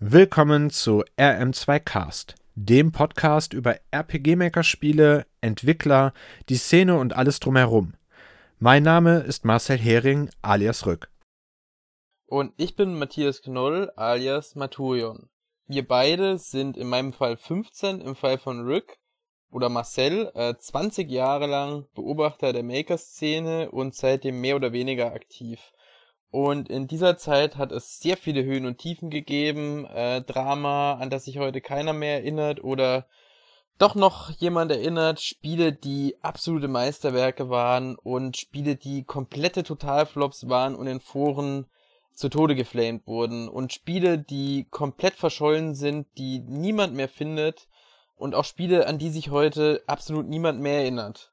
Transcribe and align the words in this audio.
Willkommen 0.00 0.70
zu 0.70 1.02
RM2Cast, 1.16 2.36
dem 2.54 2.92
Podcast 2.92 3.52
über 3.52 3.80
RPG-Maker-Spiele, 3.90 5.26
Entwickler, 5.40 6.12
die 6.48 6.54
Szene 6.54 6.96
und 6.96 7.16
alles 7.16 7.40
drumherum. 7.40 7.94
Mein 8.60 8.84
Name 8.84 9.18
ist 9.18 9.44
Marcel 9.44 9.76
Hering 9.76 10.30
alias 10.40 10.86
Rück. 10.86 11.10
Und 12.28 12.52
ich 12.58 12.76
bin 12.76 12.96
Matthias 12.96 13.42
Knoll 13.42 13.90
alias 13.96 14.54
Maturion. 14.54 15.30
Wir 15.66 15.84
beide 15.84 16.38
sind 16.38 16.76
in 16.76 16.86
meinem 16.86 17.12
Fall 17.12 17.36
15, 17.36 18.00
im 18.00 18.14
Fall 18.14 18.38
von 18.38 18.60
Rück 18.60 18.98
oder 19.50 19.68
Marcel 19.68 20.30
äh, 20.36 20.54
20 20.56 21.10
Jahre 21.10 21.48
lang 21.48 21.88
Beobachter 21.96 22.52
der 22.52 22.62
Maker-Szene 22.62 23.72
und 23.72 23.96
seitdem 23.96 24.40
mehr 24.40 24.54
oder 24.54 24.72
weniger 24.72 25.12
aktiv. 25.12 25.72
Und 26.30 26.68
in 26.68 26.86
dieser 26.86 27.16
Zeit 27.16 27.56
hat 27.56 27.72
es 27.72 28.00
sehr 28.00 28.16
viele 28.16 28.44
Höhen 28.44 28.66
und 28.66 28.78
Tiefen 28.78 29.08
gegeben, 29.08 29.86
äh, 29.86 30.20
Drama, 30.22 30.94
an 30.94 31.08
das 31.08 31.24
sich 31.24 31.38
heute 31.38 31.60
keiner 31.60 31.94
mehr 31.94 32.14
erinnert 32.14 32.62
oder 32.62 33.06
doch 33.78 33.94
noch 33.94 34.30
jemand 34.30 34.72
erinnert, 34.72 35.20
Spiele, 35.20 35.72
die 35.72 36.16
absolute 36.20 36.68
Meisterwerke 36.68 37.48
waren 37.48 37.96
und 37.96 38.36
Spiele, 38.36 38.76
die 38.76 39.04
komplette 39.04 39.62
Totalflops 39.62 40.48
waren 40.48 40.74
und 40.74 40.88
in 40.88 41.00
Foren 41.00 41.66
zu 42.12 42.28
Tode 42.28 42.56
geflamed 42.56 43.06
wurden 43.06 43.48
und 43.48 43.72
Spiele, 43.72 44.18
die 44.18 44.66
komplett 44.70 45.14
verschollen 45.14 45.76
sind, 45.76 46.08
die 46.18 46.40
niemand 46.40 46.94
mehr 46.94 47.08
findet 47.08 47.68
und 48.16 48.34
auch 48.34 48.44
Spiele, 48.44 48.88
an 48.88 48.98
die 48.98 49.10
sich 49.10 49.30
heute 49.30 49.84
absolut 49.86 50.26
niemand 50.26 50.60
mehr 50.60 50.80
erinnert. 50.80 51.32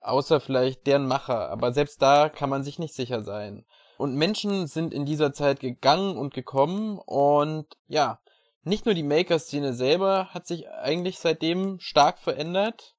Außer 0.00 0.40
vielleicht 0.40 0.86
deren 0.86 1.06
Macher, 1.06 1.50
aber 1.50 1.72
selbst 1.72 2.00
da 2.00 2.28
kann 2.28 2.48
man 2.48 2.62
sich 2.62 2.78
nicht 2.78 2.94
sicher 2.94 3.22
sein. 3.22 3.64
Und 4.02 4.16
Menschen 4.16 4.66
sind 4.66 4.92
in 4.92 5.04
dieser 5.04 5.32
Zeit 5.32 5.60
gegangen 5.60 6.16
und 6.16 6.34
gekommen 6.34 6.98
und 6.98 7.68
ja, 7.86 8.18
nicht 8.64 8.84
nur 8.84 8.96
die 8.96 9.04
Maker-Szene 9.04 9.74
selber 9.74 10.26
hat 10.34 10.44
sich 10.44 10.68
eigentlich 10.68 11.20
seitdem 11.20 11.78
stark 11.78 12.18
verändert 12.18 12.96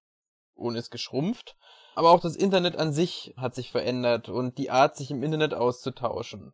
und 0.56 0.78
ist 0.78 0.92
geschrumpft, 0.92 1.58
aber 1.96 2.12
auch 2.12 2.22
das 2.22 2.38
Internet 2.38 2.78
an 2.78 2.94
sich 2.94 3.34
hat 3.36 3.54
sich 3.54 3.70
verändert 3.70 4.30
und 4.30 4.58
die 4.58 4.72
Art, 4.72 4.96
sich 4.96 5.12
im 5.12 5.24
Internet 5.24 5.54
auszutauschen. 5.54 6.54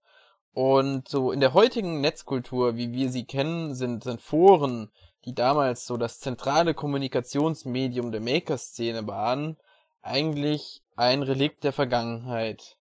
Und 0.55 1.07
so 1.07 1.31
in 1.31 1.41
der 1.41 1.53
heutigen 1.53 2.01
Netzkultur, 2.01 2.75
wie 2.75 2.91
wir 2.91 3.11
sie 3.11 3.25
kennen, 3.25 3.75
sind, 3.75 4.03
sind 4.03 4.19
Foren, 4.19 4.89
die 5.25 5.35
damals 5.35 5.85
so 5.85 5.95
das 5.95 6.19
zentrale 6.19 6.73
Kommunikationsmedium 6.73 8.11
der 8.11 8.21
Maker-Szene 8.21 9.05
waren, 9.05 9.57
eigentlich 10.01 10.81
ein 10.95 11.21
Relikt 11.21 11.63
der 11.63 11.71
Vergangenheit. 11.71 12.78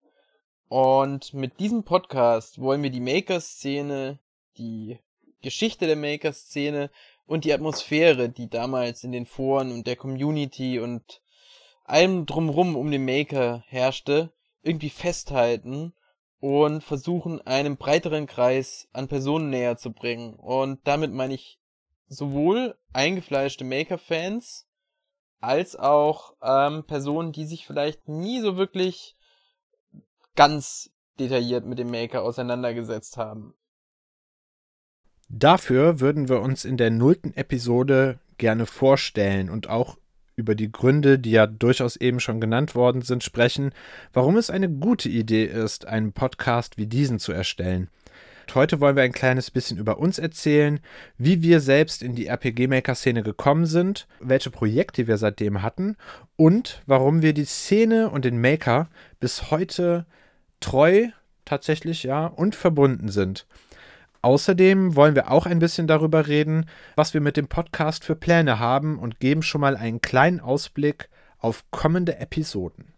Und 0.68 1.32
mit 1.32 1.60
diesem 1.60 1.82
Podcast 1.82 2.60
wollen 2.60 2.82
wir 2.82 2.90
die 2.90 3.00
Maker-Szene, 3.00 4.18
die 4.58 4.98
Geschichte 5.40 5.86
der 5.86 5.96
Maker-Szene 5.96 6.90
und 7.26 7.44
die 7.44 7.54
Atmosphäre, 7.54 8.28
die 8.28 8.50
damals 8.50 9.02
in 9.02 9.12
den 9.12 9.24
Foren 9.24 9.72
und 9.72 9.86
der 9.86 9.96
Community 9.96 10.78
und 10.78 11.22
allem 11.84 12.26
drumrum 12.26 12.76
um 12.76 12.90
den 12.90 13.06
Maker 13.06 13.64
herrschte, 13.66 14.30
irgendwie 14.62 14.90
festhalten 14.90 15.94
und 16.38 16.84
versuchen, 16.84 17.40
einem 17.46 17.78
breiteren 17.78 18.26
Kreis 18.26 18.88
an 18.92 19.08
Personen 19.08 19.48
näher 19.48 19.78
zu 19.78 19.92
bringen. 19.92 20.34
Und 20.34 20.80
damit 20.86 21.12
meine 21.12 21.34
ich 21.34 21.58
sowohl 22.08 22.76
eingefleischte 22.92 23.64
Maker-Fans 23.64 24.66
als 25.40 25.76
auch 25.76 26.34
ähm, 26.42 26.84
Personen, 26.84 27.32
die 27.32 27.46
sich 27.46 27.66
vielleicht 27.66 28.06
nie 28.06 28.40
so 28.40 28.58
wirklich 28.58 29.17
ganz 30.36 30.90
detailliert 31.18 31.66
mit 31.66 31.78
dem 31.78 31.90
Maker 31.90 32.22
auseinandergesetzt 32.22 33.16
haben. 33.16 33.54
Dafür 35.28 36.00
würden 36.00 36.28
wir 36.28 36.40
uns 36.40 36.64
in 36.64 36.76
der 36.76 36.90
nullten 36.90 37.36
Episode 37.36 38.18
gerne 38.38 38.66
vorstellen 38.66 39.50
und 39.50 39.68
auch 39.68 39.98
über 40.36 40.54
die 40.54 40.70
Gründe, 40.70 41.18
die 41.18 41.32
ja 41.32 41.46
durchaus 41.46 41.96
eben 41.96 42.20
schon 42.20 42.40
genannt 42.40 42.74
worden 42.74 43.02
sind, 43.02 43.24
sprechen, 43.24 43.72
warum 44.12 44.36
es 44.36 44.50
eine 44.50 44.70
gute 44.70 45.08
Idee 45.08 45.44
ist, 45.44 45.86
einen 45.86 46.12
Podcast 46.12 46.78
wie 46.78 46.86
diesen 46.86 47.18
zu 47.18 47.32
erstellen. 47.32 47.90
Heute 48.54 48.80
wollen 48.80 48.96
wir 48.96 49.02
ein 49.02 49.12
kleines 49.12 49.50
bisschen 49.50 49.76
über 49.76 49.98
uns 49.98 50.18
erzählen, 50.18 50.80
wie 51.18 51.42
wir 51.42 51.60
selbst 51.60 52.02
in 52.02 52.14
die 52.14 52.28
RPG-Maker-Szene 52.28 53.22
gekommen 53.22 53.66
sind, 53.66 54.08
welche 54.20 54.50
Projekte 54.50 55.06
wir 55.06 55.18
seitdem 55.18 55.60
hatten 55.60 55.96
und 56.36 56.82
warum 56.86 57.20
wir 57.20 57.34
die 57.34 57.44
Szene 57.44 58.08
und 58.08 58.24
den 58.24 58.40
Maker 58.40 58.88
bis 59.20 59.50
heute 59.50 60.06
treu 60.60 61.08
tatsächlich, 61.44 62.02
ja, 62.02 62.26
und 62.26 62.54
verbunden 62.54 63.08
sind. 63.08 63.46
Außerdem 64.20 64.96
wollen 64.96 65.14
wir 65.14 65.30
auch 65.30 65.46
ein 65.46 65.60
bisschen 65.60 65.86
darüber 65.86 66.26
reden, 66.26 66.66
was 66.96 67.14
wir 67.14 67.20
mit 67.20 67.36
dem 67.36 67.48
Podcast 67.48 68.04
für 68.04 68.16
Pläne 68.16 68.58
haben 68.58 68.98
und 68.98 69.20
geben 69.20 69.42
schon 69.42 69.60
mal 69.60 69.76
einen 69.76 70.00
kleinen 70.00 70.40
Ausblick 70.40 71.08
auf 71.38 71.64
kommende 71.70 72.18
Episoden. 72.18 72.92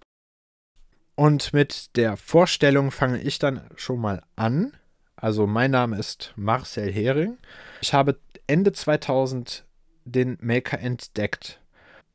Und 1.15 1.53
mit 1.53 1.97
der 1.97 2.17
Vorstellung 2.17 2.91
fange 2.91 3.21
ich 3.21 3.39
dann 3.39 3.69
schon 3.77 4.01
mal 4.01 4.23
an. 4.37 4.73
Also 5.15 5.47
mein 5.47 5.71
Name 5.71 5.99
ist 5.99 6.33
Marcel 6.37 6.91
Hering. 6.91 7.37
Ich 7.83 7.93
habe 7.93 8.19
Ende 8.47 8.73
2000 8.73 9.67
den 10.05 10.39
Maker 10.41 10.81
entdeckt 10.81 11.61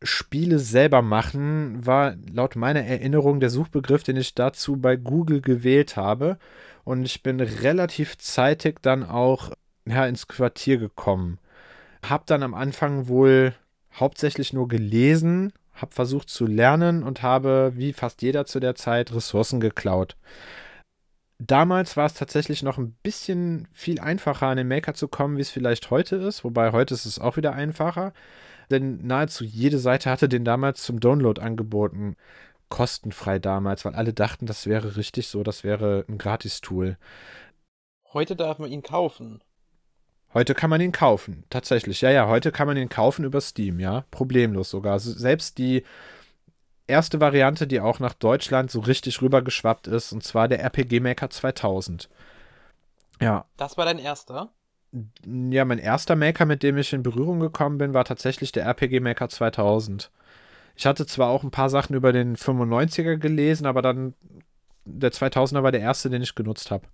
Spiele 0.05 0.59
selber 0.59 1.01
machen, 1.01 1.85
war 1.85 2.16
laut 2.31 2.55
meiner 2.55 2.81
Erinnerung 2.81 3.39
der 3.39 3.49
Suchbegriff, 3.49 4.03
den 4.03 4.17
ich 4.17 4.35
dazu 4.35 4.77
bei 4.77 4.95
Google 4.95 5.41
gewählt 5.41 5.97
habe. 5.97 6.38
Und 6.83 7.05
ich 7.05 7.23
bin 7.23 7.39
relativ 7.39 8.17
zeitig 8.17 8.81
dann 8.81 9.03
auch 9.03 9.51
ja, 9.85 10.05
ins 10.05 10.27
Quartier 10.27 10.77
gekommen. 10.77 11.39
Hab 12.07 12.27
dann 12.27 12.43
am 12.43 12.53
Anfang 12.53 13.07
wohl 13.07 13.53
hauptsächlich 13.93 14.53
nur 14.53 14.67
gelesen, 14.67 15.53
hab 15.73 15.93
versucht 15.93 16.29
zu 16.29 16.45
lernen 16.45 17.03
und 17.03 17.22
habe, 17.23 17.73
wie 17.75 17.93
fast 17.93 18.22
jeder 18.22 18.45
zu 18.45 18.59
der 18.59 18.75
Zeit, 18.75 19.13
Ressourcen 19.13 19.59
geklaut. 19.59 20.16
Damals 21.37 21.97
war 21.97 22.05
es 22.05 22.13
tatsächlich 22.13 22.63
noch 22.63 22.77
ein 22.77 22.95
bisschen 23.03 23.67
viel 23.73 23.99
einfacher, 23.99 24.47
an 24.47 24.57
den 24.57 24.67
Maker 24.67 24.93
zu 24.93 25.07
kommen, 25.07 25.37
wie 25.37 25.41
es 25.41 25.49
vielleicht 25.49 25.89
heute 25.89 26.16
ist. 26.16 26.43
Wobei 26.43 26.72
heute 26.72 26.93
ist 26.93 27.05
es 27.05 27.19
auch 27.19 27.35
wieder 27.35 27.53
einfacher 27.53 28.13
denn 28.70 29.06
nahezu 29.06 29.44
jede 29.44 29.80
Seite 29.80 30.09
hatte 30.09 30.30
den 30.30 30.46
damals 30.46 30.84
zum 30.84 31.00
Download 31.00 31.42
angeboten. 31.42 32.16
Kostenfrei 32.70 33.40
damals, 33.40 33.86
weil 33.86 33.96
alle 33.96 34.14
dachten, 34.14 34.46
das 34.46 34.66
wäre 34.66 34.98
richtig 34.98 35.28
so, 35.28 35.44
das 35.44 35.64
wäre 35.64 36.06
ein 36.09 36.18
Gratis-Tool. 36.18 36.98
Heute 38.14 38.36
darf 38.36 38.59
man 38.59 38.72
ihn 38.72 38.81
kaufen. 38.81 39.44
Heute 40.34 40.53
kann 40.53 40.70
man 40.70 40.81
ihn 40.81 40.92
kaufen, 40.92 41.46
tatsächlich. 41.50 42.02
Ja, 42.02 42.09
ja, 42.09 42.28
heute 42.28 42.52
kann 42.52 42.68
man 42.68 42.76
ihn 42.76 42.90
kaufen 42.90 43.24
über 43.24 43.40
Steam, 43.40 43.80
ja. 43.80 44.03
Problemlos 44.12 44.70
sogar. 44.70 45.00
Selbst 45.00 45.58
die 45.58 45.84
erste 46.88 47.22
Variante, 47.22 47.68
die 47.68 47.80
auch 47.80 48.00
nach 48.00 48.14
Deutschland 48.14 48.70
so 48.72 48.82
richtig 48.82 49.22
rübergeschwappt 49.22 49.88
ist, 49.88 50.12
und 50.12 50.24
zwar 50.24 50.47
der 50.47 50.59
RPG 50.62 51.00
Maker 51.00 51.30
2000. 51.30 52.09
Ja. 53.22 53.46
Das 53.58 53.78
war 53.78 53.86
dein 53.86 54.00
erster? 54.00 54.52
Ja, 55.25 55.66
mein 55.66 55.79
erster 55.79 56.16
Maker, 56.16 56.45
mit 56.45 56.63
dem 56.63 56.78
ich 56.78 56.94
in 56.94 57.03
Berührung 57.03 57.39
gekommen 57.39 57.78
bin, 57.78 57.94
war 57.94 58.06
tatsächlich 58.06 58.51
der 58.51 58.66
RPG 58.66 59.00
Maker 59.00 59.29
2000. 59.29 60.11
Ich 60.75 60.85
hatte 60.85 61.06
zwar 61.06 61.29
auch 61.29 61.44
ein 61.44 61.51
paar 61.51 61.69
Sachen 61.69 61.95
über 61.95 62.11
den 62.11 62.35
95er 62.35 63.17
gelesen, 63.17 63.66
aber 63.66 63.81
dann 63.81 64.13
der 64.85 65.11
2000er 65.11 65.63
war 65.63 65.72
der 65.72 65.81
erste, 65.81 66.09
den 66.09 66.22
ich 66.22 66.35
genutzt 66.35 66.72
habe. 66.72 66.88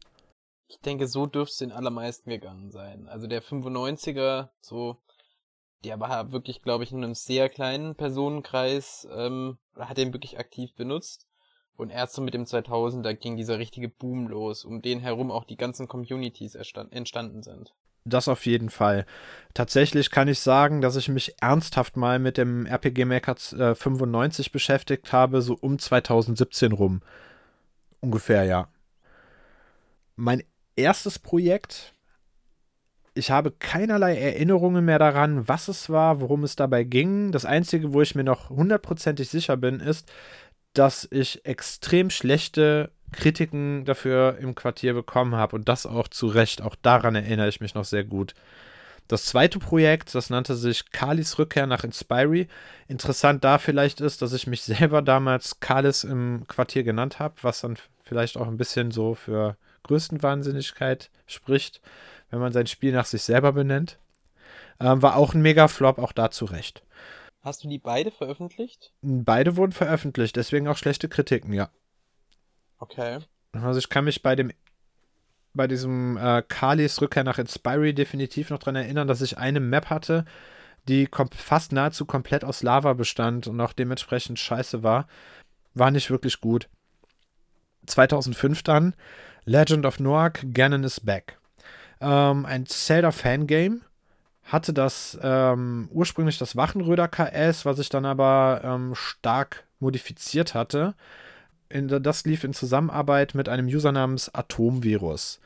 Ich 0.67 0.79
denke, 0.79 1.07
so 1.07 1.25
dürfte 1.25 1.51
es 1.51 1.57
den 1.57 1.71
allermeisten 1.71 2.29
gegangen 2.29 2.71
sein. 2.71 3.07
Also 3.09 3.27
der 3.27 3.43
95er, 3.43 4.49
so, 4.61 4.97
der 5.83 5.99
war 5.99 6.31
wirklich, 6.31 6.61
glaube 6.61 6.83
ich, 6.83 6.91
in 6.91 7.03
einem 7.03 7.15
sehr 7.15 7.49
kleinen 7.49 7.95
Personenkreis, 7.95 9.07
ähm, 9.11 9.57
hat 9.75 9.97
den 9.97 10.13
wirklich 10.13 10.39
aktiv 10.39 10.73
benutzt. 10.75 11.27
Und 11.75 11.89
erst 11.89 12.13
so 12.13 12.21
mit 12.21 12.33
dem 12.33 12.43
2000er 12.45 13.13
ging 13.15 13.35
dieser 13.35 13.57
richtige 13.57 13.89
Boom 13.89 14.27
los, 14.27 14.63
um 14.63 14.81
den 14.81 14.99
herum 14.99 15.31
auch 15.31 15.45
die 15.45 15.57
ganzen 15.57 15.87
Communities 15.87 16.55
entstanden 16.55 17.43
sind. 17.43 17.73
Das 18.03 18.27
auf 18.27 18.45
jeden 18.45 18.69
Fall. 18.69 19.05
Tatsächlich 19.53 20.09
kann 20.11 20.27
ich 20.27 20.39
sagen, 20.39 20.81
dass 20.81 20.95
ich 20.95 21.09
mich 21.09 21.35
ernsthaft 21.41 21.97
mal 21.97 22.19
mit 22.19 22.37
dem 22.37 22.65
RPG 22.65 23.05
Maker 23.05 23.35
äh, 23.57 23.75
95 23.75 24.51
beschäftigt 24.51 25.13
habe, 25.13 25.41
so 25.41 25.57
um 25.59 25.77
2017 25.77 26.71
rum. 26.71 27.01
Ungefähr, 27.99 28.43
ja. 28.45 28.69
Mein 30.15 30.43
erstes 30.75 31.19
Projekt, 31.19 31.93
ich 33.13 33.29
habe 33.29 33.51
keinerlei 33.51 34.17
Erinnerungen 34.17 34.85
mehr 34.85 34.99
daran, 34.99 35.47
was 35.47 35.67
es 35.67 35.89
war, 35.89 36.21
worum 36.21 36.43
es 36.43 36.55
dabei 36.55 36.83
ging. 36.83 37.31
Das 37.31 37.45
Einzige, 37.45 37.93
wo 37.93 38.01
ich 38.01 38.15
mir 38.15 38.23
noch 38.23 38.49
hundertprozentig 38.49 39.29
sicher 39.29 39.57
bin, 39.57 39.79
ist, 39.79 40.11
dass 40.73 41.07
ich 41.11 41.45
extrem 41.45 42.09
schlechte 42.09 42.91
Kritiken 43.11 43.85
dafür 43.85 44.37
im 44.39 44.55
Quartier 44.55 44.93
bekommen 44.93 45.35
habe 45.35 45.55
und 45.55 45.67
das 45.67 45.85
auch 45.85 46.07
zu 46.07 46.27
Recht. 46.27 46.61
Auch 46.61 46.75
daran 46.81 47.15
erinnere 47.15 47.49
ich 47.49 47.61
mich 47.61 47.75
noch 47.75 47.85
sehr 47.85 48.03
gut. 48.03 48.33
Das 49.07 49.25
zweite 49.25 49.59
Projekt, 49.59 50.15
das 50.15 50.29
nannte 50.29 50.55
sich 50.55 50.91
Kalis 50.91 51.37
Rückkehr 51.37 51.67
nach 51.67 51.83
Inspiry. 51.83 52.47
Interessant 52.87 53.43
da 53.43 53.57
vielleicht 53.57 53.99
ist, 53.99 54.21
dass 54.21 54.31
ich 54.31 54.47
mich 54.47 54.61
selber 54.61 55.01
damals 55.01 55.59
Kalis 55.59 56.05
im 56.05 56.45
Quartier 56.47 56.83
genannt 56.83 57.19
habe, 57.19 57.35
was 57.41 57.61
dann 57.61 57.77
vielleicht 58.03 58.37
auch 58.37 58.47
ein 58.47 58.57
bisschen 58.57 58.91
so 58.91 59.15
für 59.15 59.57
Größenwahnsinnigkeit 59.83 61.09
spricht, 61.27 61.81
wenn 62.29 62.39
man 62.39 62.53
sein 62.53 62.67
Spiel 62.67 62.93
nach 62.93 63.05
sich 63.05 63.23
selber 63.23 63.51
benennt. 63.51 63.97
Ähm, 64.79 65.01
war 65.01 65.17
auch 65.17 65.33
ein 65.33 65.41
Mega-Flop, 65.41 65.99
auch 65.99 66.11
dazu 66.13 66.45
recht. 66.45 66.83
Hast 67.41 67.63
du 67.63 67.67
die 67.67 67.79
beide 67.79 68.11
veröffentlicht? 68.11 68.93
Beide 69.01 69.57
wurden 69.57 69.71
veröffentlicht, 69.71 70.35
deswegen 70.35 70.67
auch 70.67 70.77
schlechte 70.77 71.09
Kritiken, 71.09 71.53
ja. 71.53 71.69
Okay. 72.81 73.19
Also 73.53 73.79
ich 73.79 73.89
kann 73.89 74.05
mich 74.05 74.21
bei 74.21 74.35
dem 74.35 74.51
bei 75.53 75.67
diesem 75.67 76.17
äh, 76.17 76.41
Kalis 76.47 77.01
Rückkehr 77.01 77.23
nach 77.23 77.37
Inspiry 77.37 77.93
definitiv 77.93 78.49
noch 78.49 78.59
daran 78.59 78.77
erinnern, 78.77 79.07
dass 79.07 79.21
ich 79.21 79.37
eine 79.37 79.59
Map 79.59 79.89
hatte, 79.89 80.25
die 80.87 81.09
fast 81.35 81.73
nahezu 81.73 82.05
komplett 82.05 82.43
aus 82.45 82.63
Lava 82.63 82.93
bestand 82.93 83.47
und 83.47 83.59
auch 83.59 83.73
dementsprechend 83.73 84.39
scheiße 84.39 84.81
war. 84.81 85.07
War 85.73 85.91
nicht 85.91 86.09
wirklich 86.09 86.39
gut. 86.39 86.69
2005 87.85 88.63
dann 88.63 88.95
Legend 89.45 89.85
of 89.85 89.99
Noak, 89.99 90.39
Ganon 90.53 90.83
is 90.83 91.01
Back. 91.01 91.37
Ähm, 91.99 92.45
ein 92.45 92.65
Zelda-Fangame. 92.65 93.81
Hatte 94.43 94.73
das 94.73 95.19
ähm, 95.21 95.87
ursprünglich 95.91 96.37
das 96.37 96.55
Wachenröder 96.55 97.07
KS, 97.07 97.65
was 97.65 97.77
ich 97.79 97.89
dann 97.89 98.05
aber 98.05 98.61
ähm, 98.63 98.95
stark 98.95 99.65
modifiziert 99.79 100.55
hatte. 100.55 100.95
In, 101.71 101.87
das 101.87 102.25
lief 102.25 102.43
in 102.43 102.53
Zusammenarbeit 102.53 103.35
mit 103.35 103.49
einem 103.49 103.67
User 103.67 103.91
namens 103.91 104.33
Atomvirus. 104.33 105.39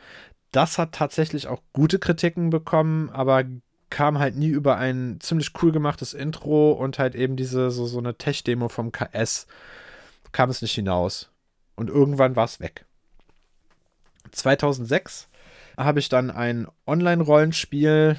Das 0.51 0.77
hat 0.77 0.93
tatsächlich 0.93 1.47
auch 1.47 1.61
gute 1.73 1.99
Kritiken 1.99 2.49
bekommen, 2.49 3.09
aber 3.09 3.43
kam 3.89 4.19
halt 4.19 4.35
nie 4.35 4.49
über 4.49 4.77
ein 4.77 5.19
ziemlich 5.21 5.51
cool 5.61 5.71
gemachtes 5.71 6.13
Intro 6.13 6.71
und 6.71 6.99
halt 6.99 7.15
eben 7.15 7.35
diese 7.35 7.71
so, 7.71 7.85
so 7.85 7.99
eine 7.99 8.17
Tech-Demo 8.17 8.69
vom 8.69 8.91
KS 8.91 9.47
kam 10.31 10.49
es 10.49 10.61
nicht 10.61 10.73
hinaus. 10.73 11.29
Und 11.75 11.89
irgendwann 11.89 12.35
war 12.35 12.45
es 12.45 12.59
weg. 12.59 12.85
2006 14.31 15.27
habe 15.77 15.99
ich 15.99 16.09
dann 16.09 16.31
ein 16.31 16.67
Online-Rollenspiel, 16.87 18.17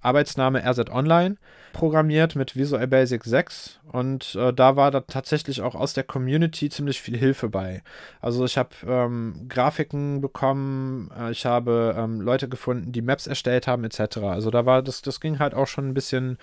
Arbeitsname 0.00 0.62
RZ 0.64 0.90
Online, 0.90 1.36
programmiert 1.72 2.36
mit 2.36 2.56
Visual 2.56 2.86
Basic 2.86 3.24
6 3.24 3.80
und 3.92 4.34
äh, 4.34 4.52
da 4.52 4.76
war 4.76 4.90
da 4.90 5.00
tatsächlich 5.00 5.62
auch 5.62 5.74
aus 5.74 5.92
der 5.92 6.04
Community 6.04 6.70
ziemlich 6.70 7.00
viel 7.00 7.16
Hilfe 7.16 7.48
bei. 7.48 7.82
Also 8.20 8.44
ich 8.44 8.56
habe 8.56 8.70
ähm, 8.86 9.46
Grafiken 9.48 10.20
bekommen, 10.20 11.10
äh, 11.18 11.30
ich 11.30 11.44
habe 11.44 11.94
ähm, 11.96 12.20
Leute 12.20 12.48
gefunden, 12.48 12.92
die 12.92 13.02
Maps 13.02 13.26
erstellt 13.26 13.66
haben 13.66 13.84
etc. 13.84 14.18
Also 14.18 14.50
da 14.50 14.66
war 14.66 14.82
das, 14.82 15.02
das 15.02 15.20
ging 15.20 15.38
halt 15.38 15.54
auch 15.54 15.66
schon 15.66 15.88
ein 15.88 15.94
bisschen 15.94 16.38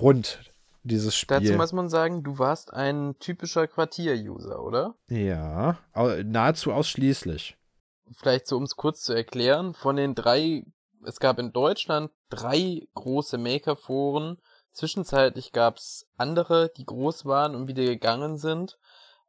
rund 0.00 0.40
dieses 0.84 1.16
Spiel. 1.16 1.38
Dazu 1.38 1.52
muss 1.54 1.72
man 1.72 1.88
sagen, 1.88 2.22
du 2.22 2.38
warst 2.38 2.72
ein 2.72 3.14
typischer 3.20 3.66
Quartier-User, 3.66 4.62
oder? 4.62 4.94
Ja, 5.08 5.78
nahezu 6.24 6.72
ausschließlich 6.72 7.56
vielleicht 8.14 8.46
so, 8.46 8.56
um 8.56 8.64
es 8.64 8.76
kurz 8.76 9.02
zu 9.02 9.12
erklären, 9.12 9.74
von 9.74 9.96
den 9.96 10.14
drei, 10.14 10.64
es 11.04 11.20
gab 11.20 11.38
in 11.38 11.52
Deutschland 11.52 12.10
drei 12.30 12.86
große 12.94 13.38
Maker-Foren. 13.38 14.38
Zwischenzeitlich 14.72 15.52
gab 15.52 15.76
es 15.76 16.08
andere, 16.16 16.70
die 16.76 16.86
groß 16.86 17.24
waren 17.24 17.54
und 17.54 17.68
wieder 17.68 17.84
gegangen 17.84 18.38
sind. 18.38 18.78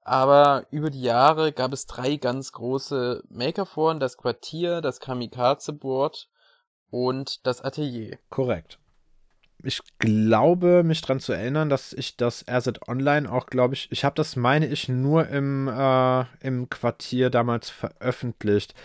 Aber 0.01 0.67
über 0.71 0.89
die 0.89 1.01
Jahre 1.01 1.51
gab 1.51 1.73
es 1.73 1.85
drei 1.85 2.17
ganz 2.17 2.51
große 2.51 3.23
Maker-Foren, 3.29 3.99
das 3.99 4.17
Quartier, 4.17 4.81
das 4.81 4.99
Kamikaze-Board 4.99 6.29
und 6.89 7.45
das 7.45 7.61
Atelier. 7.61 8.17
Korrekt 8.29 8.79
ich 9.63 9.81
glaube, 9.97 10.83
mich 10.83 11.01
daran 11.01 11.19
zu 11.19 11.31
erinnern, 11.31 11.69
dass 11.69 11.93
ich 11.93 12.17
das 12.17 12.45
RZ 12.49 12.87
Online 12.87 13.31
auch, 13.31 13.45
glaube 13.47 13.73
ich, 13.73 13.91
ich 13.91 14.03
habe 14.03 14.15
das, 14.15 14.35
meine 14.35 14.67
ich, 14.67 14.89
nur 14.89 15.27
im, 15.29 15.67
äh, 15.67 16.25
im 16.41 16.69
Quartier 16.69 17.29
damals 17.29 17.69
veröffentlicht. 17.69 18.75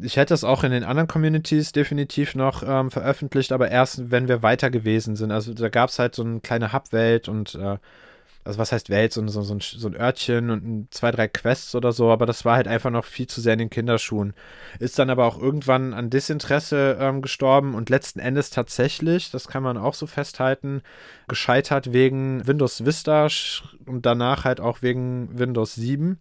Ich 0.00 0.16
hätte 0.16 0.34
es 0.34 0.44
auch 0.44 0.64
in 0.64 0.72
den 0.72 0.84
anderen 0.84 1.08
Communities 1.08 1.72
definitiv 1.72 2.34
noch 2.34 2.62
ähm, 2.66 2.90
veröffentlicht, 2.90 3.52
aber 3.52 3.70
erst, 3.70 4.10
wenn 4.10 4.28
wir 4.28 4.42
weiter 4.42 4.70
gewesen 4.70 5.16
sind. 5.16 5.30
Also 5.30 5.54
da 5.54 5.68
gab 5.68 5.90
es 5.90 5.98
halt 5.98 6.14
so 6.14 6.22
eine 6.22 6.40
kleine 6.40 6.72
Hubwelt 6.72 7.28
und 7.28 7.54
äh, 7.56 7.78
also 8.44 8.58
was 8.58 8.72
heißt 8.72 8.90
Welt, 8.90 9.12
so, 9.12 9.26
so, 9.28 9.42
so, 9.42 9.54
ein, 9.54 9.60
so 9.60 9.88
ein 9.88 9.94
Örtchen 9.94 10.50
und 10.50 10.88
zwei, 10.92 11.12
drei 11.12 11.28
Quests 11.28 11.74
oder 11.74 11.92
so, 11.92 12.10
aber 12.10 12.26
das 12.26 12.44
war 12.44 12.56
halt 12.56 12.66
einfach 12.66 12.90
noch 12.90 13.04
viel 13.04 13.28
zu 13.28 13.40
sehr 13.40 13.52
in 13.52 13.60
den 13.60 13.70
Kinderschuhen. 13.70 14.34
Ist 14.80 14.98
dann 14.98 15.10
aber 15.10 15.26
auch 15.26 15.40
irgendwann 15.40 15.94
an 15.94 16.10
Desinteresse 16.10 16.96
ähm, 17.00 17.22
gestorben 17.22 17.74
und 17.74 17.88
letzten 17.88 18.18
Endes 18.18 18.50
tatsächlich, 18.50 19.30
das 19.30 19.46
kann 19.46 19.62
man 19.62 19.76
auch 19.76 19.94
so 19.94 20.08
festhalten, 20.08 20.82
gescheitert 21.28 21.92
wegen 21.92 22.44
Windows 22.46 22.84
Vista 22.84 23.28
und 23.86 24.06
danach 24.06 24.44
halt 24.44 24.60
auch 24.60 24.82
wegen 24.82 25.38
Windows 25.38 25.74
7, 25.76 26.18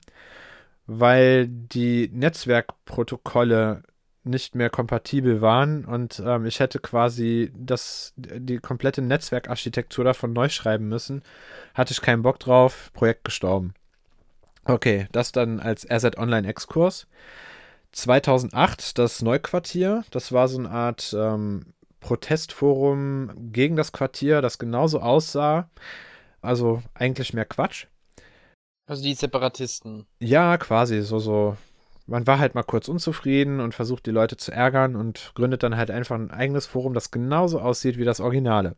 weil 0.93 1.47
die 1.47 2.09
Netzwerkprotokolle 2.11 3.83
nicht 4.23 4.55
mehr 4.55 4.69
kompatibel 4.69 5.41
waren 5.41 5.85
und 5.85 6.21
ähm, 6.23 6.45
ich 6.45 6.59
hätte 6.59 6.79
quasi 6.79 7.51
das, 7.55 8.13
die 8.17 8.57
komplette 8.57 9.01
Netzwerkarchitektur 9.01 10.03
davon 10.03 10.33
neu 10.33 10.49
schreiben 10.49 10.89
müssen. 10.89 11.23
Hatte 11.73 11.93
ich 11.93 12.01
keinen 12.01 12.21
Bock 12.21 12.39
drauf, 12.39 12.91
Projekt 12.93 13.23
gestorben. 13.23 13.73
Okay, 14.65 15.07
das 15.11 15.31
dann 15.31 15.59
als 15.59 15.89
RZ 15.89 16.17
Online 16.17 16.47
Exkurs. 16.47 17.07
2008 17.93 18.99
das 18.99 19.21
Neuquartier, 19.21 20.03
das 20.11 20.31
war 20.31 20.47
so 20.49 20.59
eine 20.59 20.69
Art 20.69 21.15
ähm, 21.17 21.73
Protestforum 22.01 23.31
gegen 23.51 23.75
das 23.77 23.91
Quartier, 23.93 24.41
das 24.41 24.59
genauso 24.59 24.99
aussah. 24.99 25.69
Also 26.41 26.83
eigentlich 26.93 27.33
mehr 27.33 27.45
Quatsch. 27.45 27.87
Also 28.91 29.03
die 29.03 29.13
Separatisten. 29.13 30.05
Ja, 30.19 30.57
quasi, 30.57 31.01
so, 31.01 31.17
so 31.17 31.55
man 32.07 32.27
war 32.27 32.39
halt 32.39 32.55
mal 32.55 32.63
kurz 32.63 32.89
unzufrieden 32.89 33.61
und 33.61 33.73
versucht 33.73 34.05
die 34.05 34.11
Leute 34.11 34.35
zu 34.35 34.51
ärgern 34.51 34.97
und 34.97 35.31
gründet 35.33 35.63
dann 35.63 35.77
halt 35.77 35.89
einfach 35.89 36.17
ein 36.17 36.29
eigenes 36.29 36.65
Forum, 36.65 36.93
das 36.93 37.09
genauso 37.09 37.61
aussieht 37.61 37.97
wie 37.97 38.03
das 38.03 38.19
Originale. 38.19 38.75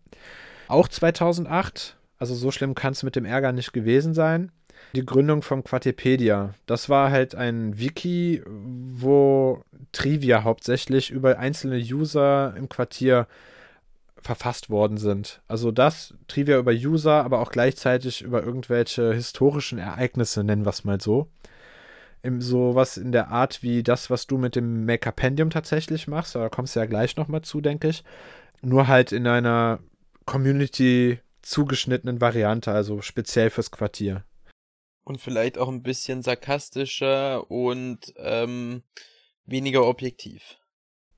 Auch 0.68 0.88
2008, 0.88 1.98
also 2.20 2.36
so 2.36 2.52
schlimm 2.52 2.76
kann 2.76 2.92
es 2.92 3.02
mit 3.02 3.16
dem 3.16 3.26
Ärger 3.26 3.54
nicht 3.54 3.74
gewesen 3.74 4.14
sein. 4.14 4.52
Die 4.94 5.04
Gründung 5.04 5.42
von 5.42 5.64
Quatipedia. 5.64 6.54
Das 6.68 6.90
war 6.90 7.10
halt 7.10 7.34
ein 7.34 7.80
Wiki, 7.80 8.44
wo 8.46 9.64
Trivia 9.94 10.44
hauptsächlich 10.44 11.10
über 11.10 11.40
einzelne 11.40 11.78
User 11.78 12.54
im 12.56 12.70
Quartier 12.70 13.26
verfasst 14.24 14.70
worden 14.70 14.98
sind. 14.98 15.42
Also 15.48 15.72
das, 15.72 16.16
Trivia 16.28 16.58
über 16.58 16.72
User, 16.72 17.24
aber 17.24 17.40
auch 17.40 17.52
gleichzeitig 17.52 18.22
über 18.22 18.44
irgendwelche 18.44 19.14
historischen 19.14 19.78
Ereignisse, 19.78 20.44
nennen 20.44 20.66
wir 20.66 20.72
es 20.72 20.84
mal 20.84 21.00
so 21.00 21.30
im, 22.24 22.42
sowas 22.42 22.98
in 22.98 23.12
der 23.12 23.28
Art 23.28 23.62
wie 23.62 23.84
das, 23.84 24.10
was 24.10 24.26
du 24.26 24.38
mit 24.38 24.56
dem 24.56 24.86
Make-Upendium 24.86 25.50
tatsächlich 25.50 26.08
machst. 26.08 26.36
Da 26.36 26.50
kommst 26.50 26.76
du 26.76 26.80
ja 26.80 26.86
gleich 26.86 27.18
nochmal 27.18 27.42
zu, 27.42 27.62
denke 27.62 27.90
ich. 27.90 28.04
Nur 28.62 28.88
halt 28.88 29.12
in 29.12 29.28
einer 29.28 29.80
Community 30.26 31.20
zugeschnittenen 31.42 32.22
Variante, 32.22 32.72
also 32.72 33.02
speziell 33.02 33.50
fürs 33.50 33.72
Quartier. 33.72 34.24
Und 35.04 35.20
vielleicht 35.20 35.58
auch 35.58 35.68
ein 35.68 35.84
bisschen 35.84 36.22
sarkastischer 36.22 37.52
und 37.52 38.14
ähm, 38.16 38.84
weniger 39.46 39.86
objektiv. 39.86 40.58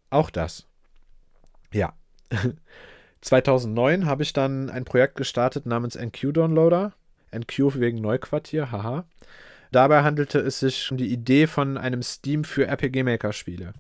Auch 0.10 0.32
das. 0.32 0.68
Ja. 1.72 1.94
2009 3.25 4.05
habe 4.05 4.22
ich 4.22 4.34
dann 4.34 4.70
ein 4.70 4.86
Projekt 4.86 5.15
gestartet 5.15 5.65
namens 5.65 5.96
NQ 5.96 6.32
Downloader. 6.34 6.94
NQ 7.36 7.79
wegen 7.79 8.00
Neuquartier, 8.00 8.72
haha. 8.72 9.05
Dabei 9.72 10.03
handelte 10.03 10.39
es 10.39 10.60
sich 10.60 10.91
um 10.91 10.98
die 10.98 11.12
Idee 11.12 11.48
von 11.48 11.77
einem 11.77 12.03
Steam 12.03 12.44
für 12.44 12.67
RPG 12.67 13.01
Maker 13.01 13.34
Spiele. 13.34 13.74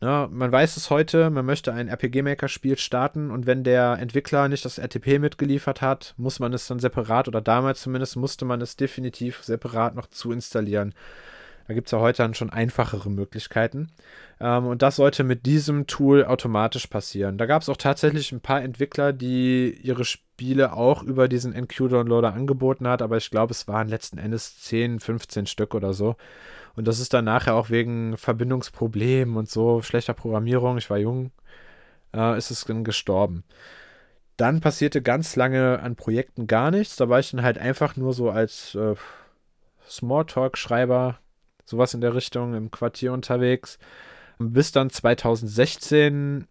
Ja, 0.00 0.28
man 0.30 0.50
weiß 0.50 0.76
es 0.76 0.90
heute, 0.90 1.30
man 1.30 1.46
möchte 1.46 1.72
ein 1.72 1.86
RPG 1.86 2.22
Maker 2.22 2.48
Spiel 2.48 2.76
starten 2.78 3.30
und 3.30 3.46
wenn 3.46 3.62
der 3.62 3.98
Entwickler 4.00 4.48
nicht 4.48 4.64
das 4.64 4.78
RTP 4.78 5.20
mitgeliefert 5.20 5.82
hat, 5.82 6.14
muss 6.16 6.40
man 6.40 6.52
es 6.52 6.66
dann 6.66 6.80
separat 6.80 7.28
oder 7.28 7.40
damals 7.40 7.82
zumindest 7.82 8.16
musste 8.16 8.44
man 8.44 8.60
es 8.60 8.76
definitiv 8.76 9.44
separat 9.44 9.94
noch 9.94 10.08
zu 10.08 10.32
installieren. 10.32 10.94
Da 11.68 11.74
gibt 11.74 11.88
es 11.88 11.92
ja 11.92 12.00
heute 12.00 12.22
dann 12.22 12.34
schon 12.34 12.50
einfachere 12.50 13.10
Möglichkeiten. 13.10 13.88
Ähm, 14.40 14.66
und 14.66 14.82
das 14.82 14.96
sollte 14.96 15.24
mit 15.24 15.46
diesem 15.46 15.86
Tool 15.86 16.24
automatisch 16.24 16.86
passieren. 16.86 17.38
Da 17.38 17.46
gab 17.46 17.62
es 17.62 17.68
auch 17.68 17.76
tatsächlich 17.76 18.32
ein 18.32 18.40
paar 18.40 18.62
Entwickler, 18.62 19.12
die 19.12 19.78
ihre 19.82 20.04
Spiele 20.04 20.72
auch 20.72 21.02
über 21.02 21.28
diesen 21.28 21.52
NQ-Downloader 21.54 22.32
angeboten 22.32 22.88
hat, 22.88 23.02
aber 23.02 23.16
ich 23.18 23.30
glaube, 23.30 23.52
es 23.52 23.68
waren 23.68 23.88
letzten 23.88 24.18
Endes 24.18 24.58
10, 24.60 25.00
15 25.00 25.46
Stück 25.46 25.74
oder 25.74 25.92
so. 25.92 26.16
Und 26.76 26.88
das 26.88 26.98
ist 27.00 27.12
dann 27.12 27.24
nachher 27.24 27.54
auch 27.54 27.70
wegen 27.70 28.16
Verbindungsproblemen 28.16 29.36
und 29.36 29.50
so, 29.50 29.82
schlechter 29.82 30.14
Programmierung, 30.14 30.78
ich 30.78 30.88
war 30.88 30.98
jung, 30.98 31.30
äh, 32.14 32.38
ist 32.38 32.50
es 32.50 32.64
dann 32.64 32.84
gestorben. 32.84 33.44
Dann 34.36 34.60
passierte 34.60 35.02
ganz 35.02 35.36
lange 35.36 35.80
an 35.80 35.96
Projekten 35.96 36.46
gar 36.46 36.70
nichts. 36.70 36.96
Da 36.96 37.10
war 37.10 37.20
ich 37.20 37.30
dann 37.30 37.42
halt 37.42 37.58
einfach 37.58 37.96
nur 37.96 38.14
so 38.14 38.30
als 38.30 38.74
äh, 38.74 38.94
Smalltalk-Schreiber, 39.86 41.18
sowas 41.70 41.94
in 41.94 42.00
der 42.00 42.14
Richtung 42.14 42.54
im 42.54 42.70
Quartier 42.70 43.12
unterwegs 43.12 43.78
bis 44.40 44.72
dann 44.72 44.90
2016 44.90 46.48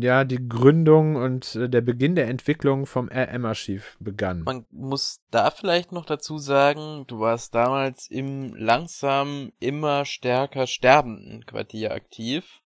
ja 0.00 0.24
die 0.24 0.48
Gründung 0.48 1.16
und 1.16 1.54
äh, 1.54 1.68
der 1.68 1.82
Beginn 1.82 2.14
der 2.14 2.28
Entwicklung 2.28 2.86
vom 2.86 3.10
RM-Archiv 3.10 3.98
begann. 4.00 4.42
Man 4.42 4.64
muss 4.70 5.20
da 5.30 5.50
vielleicht 5.50 5.92
noch 5.92 6.06
dazu 6.06 6.38
sagen, 6.38 7.04
du 7.06 7.20
warst 7.20 7.54
damals 7.54 8.08
im 8.08 8.54
langsam 8.54 9.52
immer 9.60 10.06
stärker 10.06 10.66
sterbenden 10.66 11.44
Quartier 11.44 11.92
aktiv. 11.92 12.62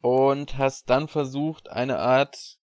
und 0.00 0.58
hast 0.58 0.90
dann 0.90 1.08
versucht, 1.08 1.70
eine 1.70 1.98
Art 1.98 2.58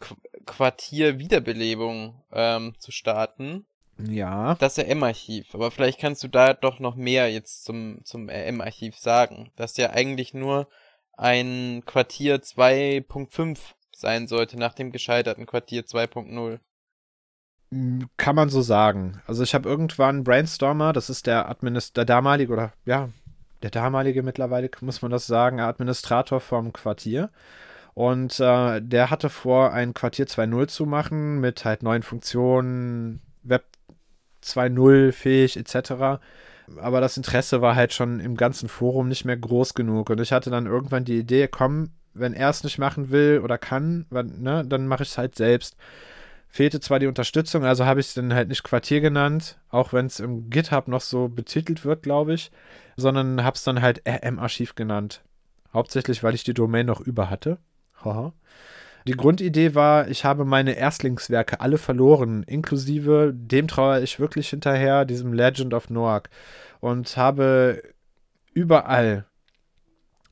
Qu 0.00 0.14
Quartier-Wiederbelebung 0.44 2.22
ähm, 2.30 2.74
zu 2.78 2.92
starten. 2.92 3.66
Ja. 3.98 4.54
Das 4.56 4.78
RM-Archiv. 4.78 5.54
Aber 5.54 5.70
vielleicht 5.70 5.98
kannst 5.98 6.22
du 6.22 6.28
da 6.28 6.52
doch 6.52 6.78
noch 6.80 6.96
mehr 6.96 7.30
jetzt 7.32 7.64
zum, 7.64 8.00
zum 8.04 8.28
RM-Archiv 8.28 8.98
sagen. 8.98 9.50
Das 9.56 9.76
ja 9.76 9.90
eigentlich 9.90 10.34
nur 10.34 10.68
ein 11.16 11.82
Quartier 11.86 12.42
2.5 12.42 13.58
sein 13.92 14.26
sollte 14.26 14.58
nach 14.58 14.74
dem 14.74 14.92
gescheiterten 14.92 15.46
Quartier 15.46 15.84
2.0. 15.84 16.58
Kann 18.16 18.36
man 18.36 18.48
so 18.48 18.62
sagen. 18.62 19.20
Also 19.26 19.42
ich 19.42 19.54
habe 19.54 19.68
irgendwann 19.68 20.24
Brainstormer, 20.24 20.92
das 20.92 21.10
ist 21.10 21.26
der 21.26 21.48
Administ 21.48 21.96
der 21.96 22.04
damalige 22.04 22.52
oder 22.52 22.72
ja, 22.84 23.08
der 23.62 23.70
damalige 23.70 24.22
mittlerweile, 24.22 24.70
muss 24.82 25.02
man 25.02 25.10
das 25.10 25.26
sagen, 25.26 25.60
Administrator 25.60 26.40
vom 26.40 26.72
Quartier. 26.72 27.30
Und 27.94 28.38
äh, 28.40 28.80
der 28.82 29.10
hatte 29.10 29.30
vor, 29.30 29.72
ein 29.72 29.94
Quartier 29.94 30.26
2.0 30.26 30.68
zu 30.68 30.84
machen 30.84 31.40
mit 31.40 31.64
halt 31.64 31.82
neuen 31.82 32.02
Funktionen, 32.02 33.22
2.0 34.46 35.12
fähig 35.12 35.56
etc. 35.56 36.20
Aber 36.78 37.00
das 37.00 37.16
Interesse 37.16 37.60
war 37.60 37.76
halt 37.76 37.92
schon 37.92 38.20
im 38.20 38.36
ganzen 38.36 38.68
Forum 38.68 39.08
nicht 39.08 39.24
mehr 39.24 39.36
groß 39.36 39.74
genug. 39.74 40.10
Und 40.10 40.20
ich 40.20 40.32
hatte 40.32 40.50
dann 40.50 40.66
irgendwann 40.66 41.04
die 41.04 41.18
Idee, 41.18 41.48
komm, 41.48 41.90
wenn 42.14 42.32
er 42.32 42.50
es 42.50 42.64
nicht 42.64 42.78
machen 42.78 43.10
will 43.10 43.40
oder 43.42 43.58
kann, 43.58 44.06
ne, 44.10 44.64
dann 44.66 44.86
mache 44.86 45.02
ich 45.02 45.10
es 45.10 45.18
halt 45.18 45.36
selbst. 45.36 45.76
Fehlte 46.48 46.80
zwar 46.80 46.98
die 46.98 47.06
Unterstützung, 47.06 47.64
also 47.64 47.84
habe 47.84 48.00
ich 48.00 48.06
es 48.06 48.14
dann 48.14 48.32
halt 48.32 48.48
nicht 48.48 48.62
Quartier 48.64 49.00
genannt, 49.00 49.58
auch 49.68 49.92
wenn 49.92 50.06
es 50.06 50.20
im 50.20 50.48
GitHub 50.48 50.88
noch 50.88 51.02
so 51.02 51.28
betitelt 51.28 51.84
wird, 51.84 52.02
glaube 52.02 52.32
ich, 52.34 52.50
sondern 52.96 53.44
habe 53.44 53.56
es 53.56 53.64
dann 53.64 53.82
halt 53.82 54.02
RM-Archiv 54.08 54.74
genannt. 54.74 55.22
Hauptsächlich, 55.74 56.22
weil 56.22 56.34
ich 56.34 56.44
die 56.44 56.54
Domain 56.54 56.86
noch 56.86 57.00
über 57.00 57.28
hatte. 57.28 57.58
Haha. 58.02 58.32
Die 59.06 59.12
Grundidee 59.12 59.76
war, 59.76 60.08
ich 60.08 60.24
habe 60.24 60.44
meine 60.44 60.72
Erstlingswerke 60.72 61.60
alle 61.60 61.78
verloren, 61.78 62.42
inklusive 62.42 63.32
dem 63.32 63.68
trauere 63.68 64.02
ich 64.02 64.18
wirklich 64.18 64.48
hinterher, 64.48 65.04
diesem 65.04 65.32
Legend 65.32 65.74
of 65.74 65.90
Noak. 65.90 66.28
Und 66.80 67.16
habe 67.16 67.82
überall 68.52 69.24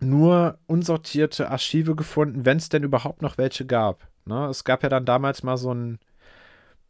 nur 0.01 0.59
unsortierte 0.67 1.51
Archive 1.51 1.95
gefunden, 1.95 2.45
wenn 2.45 2.57
es 2.57 2.69
denn 2.69 2.83
überhaupt 2.83 3.23
noch 3.23 3.39
welche 3.39 3.65
gab. 3.65 4.09
Ne? 4.25 4.47
Es 4.47 4.65
gab 4.65 4.83
ja 4.83 4.89
dann 4.89 5.05
damals 5.05 5.45
mal 5.45 5.57
so 5.57 5.73
ein 5.73 6.01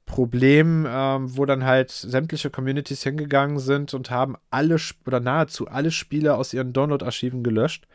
Problem, 0.07 0.87
ähm, 0.89 1.37
wo 1.37 1.45
dann 1.45 1.65
halt 1.65 1.91
sämtliche 1.91 2.49
Communities 2.49 3.03
hingegangen 3.03 3.59
sind 3.59 3.93
und 3.93 4.11
haben 4.11 4.37
alle 4.51 4.79
oder 5.07 5.21
nahezu 5.21 5.69
alle 5.69 5.91
Spiele 5.91 6.35
aus 6.37 6.55
ihren 6.55 6.73
Download-Archiven 6.73 7.43
gelöscht. 7.43 7.87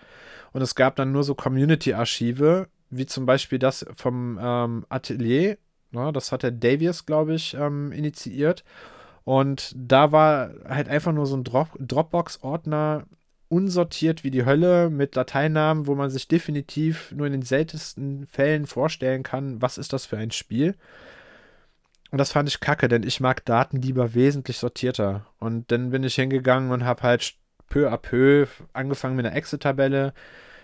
Und 0.52 0.62
es 0.62 0.76
gab 0.76 0.96
dann 0.96 1.12
nur 1.12 1.24
so 1.24 1.34
Community-Archive, 1.36 2.68
wie 2.90 3.06
zum 3.06 3.26
Beispiel 3.26 3.60
das 3.60 3.86
vom 3.96 4.40
ähm, 4.42 4.86
Atelier. 4.90 5.58
Ne, 5.92 6.12
das 6.14 6.32
hat 6.32 6.44
der 6.44 6.52
Davies, 6.52 7.06
glaube 7.06 7.34
ich, 7.34 7.56
ähm, 7.56 7.92
initiiert. 7.92 8.64
Und 9.24 9.74
da 9.76 10.12
war 10.12 10.52
halt 10.68 10.90
einfach 10.90 11.12
nur 11.12 11.26
so 11.26 11.36
ein 11.36 11.44
Drop 11.44 11.70
Dropbox-Ordner 11.80 13.06
unsortiert 13.50 14.24
wie 14.24 14.32
die 14.32 14.46
Hölle 14.46 14.90
mit 14.90 15.18
Dateinamen, 15.18 15.88
wo 15.88 15.96
man 15.96 16.10
sich 16.10 16.28
definitiv 16.28 17.12
nur 17.12 17.26
in 17.26 17.34
den 17.34 17.42
seltensten 17.42 18.28
Fällen 18.28 18.68
vorstellen 18.68 19.24
kann, 19.24 19.62
was 19.62 19.78
ist 19.78 19.92
das 19.92 20.06
für 20.06 20.18
ein 20.18 20.32
Spiel. 20.32 20.76
Und 22.12 22.18
das 22.18 22.32
fand 22.32 22.50
ich 22.50 22.60
kacke, 22.60 22.88
denn 22.88 23.04
ich 23.04 23.20
mag 23.20 23.46
Daten 23.46 23.82
lieber 23.82 24.14
wesentlich 24.14 24.58
sortierter. 24.58 25.26
Und 25.40 25.72
dann 25.72 25.92
bin 25.92 26.04
ich 26.04 26.16
hingegangen 26.16 26.72
und 26.72 26.84
habe 26.84 27.04
halt 27.04 27.36
peu 27.70 27.92
à 27.92 27.98
peu 27.98 28.48
angefangen 28.74 29.16
mit 29.16 29.26
einer 29.26 29.36
Excel-Tabelle, 29.36 30.14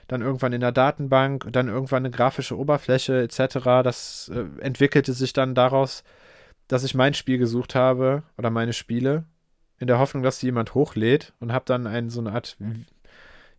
dann 0.08 0.22
irgendwann 0.22 0.54
in 0.54 0.62
der 0.62 0.72
Datenbank, 0.72 1.48
dann 1.52 1.68
irgendwann 1.68 2.06
eine 2.06 2.12
grafische 2.12 2.58
Oberfläche 2.58 3.22
etc. 3.22 3.56
Das 3.84 4.32
äh, 4.34 4.46
entwickelte 4.62 5.14
sich 5.14 5.34
dann 5.34 5.56
daraus, 5.56 6.04
dass 6.68 6.84
ich 6.84 6.96
mein 6.96 7.14
Spiel 7.14 7.38
gesucht 7.38 7.76
habe 7.76 8.24
oder 8.38 8.50
meine 8.50 8.74
Spiele, 8.74 9.26
in 9.80 9.88
der 9.88 10.00
Hoffnung, 10.00 10.24
dass 10.24 10.40
sie 10.40 10.48
jemand 10.48 10.74
hochlädt 10.74 11.34
und 11.40 11.52
habe 11.52 11.66
dann 11.66 11.86
ein, 11.88 12.10
so 12.10 12.22
eine 12.22 12.32
Art, 12.32 12.58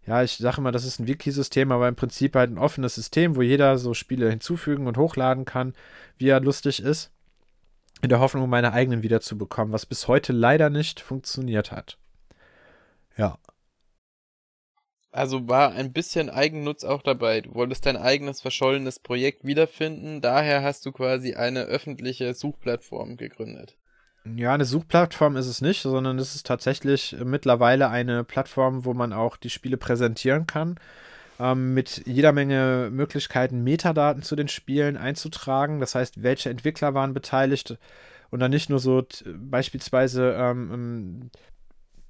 ja, 0.06 0.22
ich 0.22 0.36
sage 0.36 0.58
immer, 0.58 0.72
das 0.72 0.84
ist 0.84 0.98
ein 0.98 1.06
Wiki-System, 1.06 1.72
aber 1.72 1.88
im 1.88 1.96
Prinzip 1.96 2.34
halt 2.36 2.50
ein 2.50 2.58
offenes 2.58 2.94
System, 2.94 3.36
wo 3.36 3.42
jeder 3.42 3.76
so 3.78 3.92
Spiele 3.92 4.30
hinzufügen 4.30 4.86
und 4.86 4.96
hochladen 4.96 5.44
kann, 5.44 5.74
wie 6.16 6.28
er 6.28 6.40
lustig 6.40 6.82
ist, 6.82 7.10
in 8.02 8.08
der 8.08 8.20
Hoffnung, 8.20 8.48
meine 8.48 8.72
eigenen 8.72 9.02
wiederzubekommen, 9.02 9.72
was 9.72 9.86
bis 9.86 10.08
heute 10.08 10.32
leider 10.32 10.70
nicht 10.70 11.00
funktioniert 11.00 11.72
hat. 11.72 11.98
Ja. 13.16 13.38
Also 15.16 15.48
war 15.48 15.72
ein 15.72 15.94
bisschen 15.94 16.28
Eigennutz 16.28 16.84
auch 16.84 17.00
dabei. 17.00 17.40
Du 17.40 17.54
wolltest 17.54 17.86
dein 17.86 17.96
eigenes 17.96 18.42
verschollenes 18.42 18.98
Projekt 18.98 19.46
wiederfinden, 19.46 20.20
daher 20.20 20.62
hast 20.62 20.84
du 20.84 20.92
quasi 20.92 21.34
eine 21.34 21.62
öffentliche 21.62 22.34
Suchplattform 22.34 23.16
gegründet. 23.16 23.78
Ja, 24.34 24.52
eine 24.52 24.66
Suchplattform 24.66 25.36
ist 25.36 25.46
es 25.46 25.62
nicht, 25.62 25.80
sondern 25.80 26.18
es 26.18 26.34
ist 26.34 26.46
tatsächlich 26.46 27.16
mittlerweile 27.24 27.88
eine 27.88 28.24
Plattform, 28.24 28.84
wo 28.84 28.92
man 28.92 29.14
auch 29.14 29.38
die 29.38 29.48
Spiele 29.48 29.78
präsentieren 29.78 30.46
kann. 30.46 30.78
Ähm, 31.40 31.72
mit 31.72 32.02
jeder 32.06 32.32
Menge 32.32 32.90
Möglichkeiten, 32.92 33.64
Metadaten 33.64 34.22
zu 34.22 34.36
den 34.36 34.48
Spielen 34.48 34.98
einzutragen. 34.98 35.80
Das 35.80 35.94
heißt, 35.94 36.22
welche 36.22 36.50
Entwickler 36.50 36.92
waren 36.92 37.14
beteiligt 37.14 37.78
und 38.30 38.40
dann 38.40 38.50
nicht 38.50 38.68
nur 38.68 38.80
so 38.80 39.02
beispielsweise 39.24 40.34
ähm, 40.38 41.30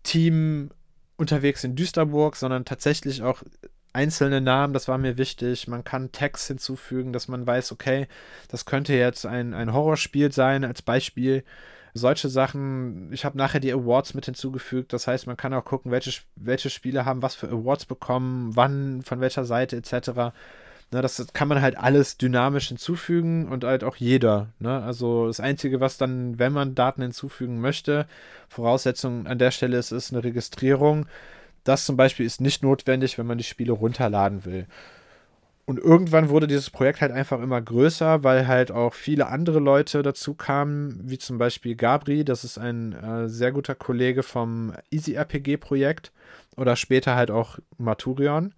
Team 0.02 0.70
unterwegs 1.16 1.64
in 1.64 1.76
Düsterburg, 1.76 2.36
sondern 2.36 2.64
tatsächlich 2.64 3.22
auch 3.22 3.42
einzelne 3.96 4.42
Namen, 4.42 4.74
das 4.74 4.88
war 4.88 4.98
mir 4.98 5.16
wichtig. 5.16 5.68
Man 5.68 5.82
kann 5.82 6.12
Text 6.12 6.46
hinzufügen, 6.48 7.12
dass 7.12 7.28
man 7.28 7.46
weiß, 7.46 7.72
okay, 7.72 8.08
das 8.48 8.66
könnte 8.66 8.92
jetzt 8.92 9.24
ein, 9.24 9.54
ein 9.54 9.72
Horrorspiel 9.72 10.32
sein, 10.32 10.64
als 10.64 10.82
Beispiel. 10.82 11.44
Solche 11.94 12.28
Sachen. 12.28 13.10
Ich 13.14 13.24
habe 13.24 13.38
nachher 13.38 13.58
die 13.58 13.72
Awards 13.72 14.12
mit 14.12 14.26
hinzugefügt. 14.26 14.92
Das 14.92 15.06
heißt, 15.06 15.26
man 15.26 15.38
kann 15.38 15.54
auch 15.54 15.64
gucken, 15.64 15.90
welche, 15.90 16.20
welche 16.36 16.68
Spiele 16.68 17.06
haben 17.06 17.22
was 17.22 17.34
für 17.34 17.48
Awards 17.48 17.86
bekommen, 17.86 18.54
wann, 18.54 19.00
von 19.00 19.20
welcher 19.20 19.46
Seite 19.46 19.76
etc. 19.76 20.34
Ne, 20.96 21.02
das 21.02 21.22
kann 21.34 21.48
man 21.48 21.60
halt 21.60 21.76
alles 21.76 22.16
dynamisch 22.16 22.68
hinzufügen 22.68 23.48
und 23.48 23.64
halt 23.64 23.84
auch 23.84 23.96
jeder. 23.96 24.48
Ne? 24.60 24.82
Also 24.82 25.26
das 25.26 25.40
Einzige, 25.40 25.78
was 25.78 25.98
dann, 25.98 26.38
wenn 26.38 26.54
man 26.54 26.74
Daten 26.74 27.02
hinzufügen 27.02 27.60
möchte, 27.60 28.06
Voraussetzung 28.48 29.26
an 29.26 29.38
der 29.38 29.50
Stelle 29.50 29.76
ist, 29.76 29.92
ist 29.92 30.14
eine 30.14 30.24
Registrierung. 30.24 31.04
Das 31.64 31.84
zum 31.84 31.98
Beispiel 31.98 32.24
ist 32.24 32.40
nicht 32.40 32.62
notwendig, 32.62 33.18
wenn 33.18 33.26
man 33.26 33.36
die 33.36 33.44
Spiele 33.44 33.72
runterladen 33.72 34.46
will. 34.46 34.64
Und 35.66 35.78
irgendwann 35.78 36.30
wurde 36.30 36.46
dieses 36.46 36.70
Projekt 36.70 37.02
halt 37.02 37.12
einfach 37.12 37.42
immer 37.42 37.60
größer, 37.60 38.24
weil 38.24 38.46
halt 38.46 38.70
auch 38.70 38.94
viele 38.94 39.26
andere 39.26 39.58
Leute 39.58 40.00
dazu 40.02 40.32
kamen, 40.32 40.98
wie 41.04 41.18
zum 41.18 41.36
Beispiel 41.36 41.76
Gabri, 41.76 42.24
das 42.24 42.42
ist 42.42 42.56
ein 42.56 42.94
äh, 42.94 43.28
sehr 43.28 43.52
guter 43.52 43.74
Kollege 43.74 44.22
vom 44.22 44.72
Easy 44.90 45.12
RPG 45.12 45.58
Projekt 45.58 46.10
oder 46.56 46.74
später 46.74 47.16
halt 47.16 47.30
auch 47.30 47.58
Maturion 47.76 48.54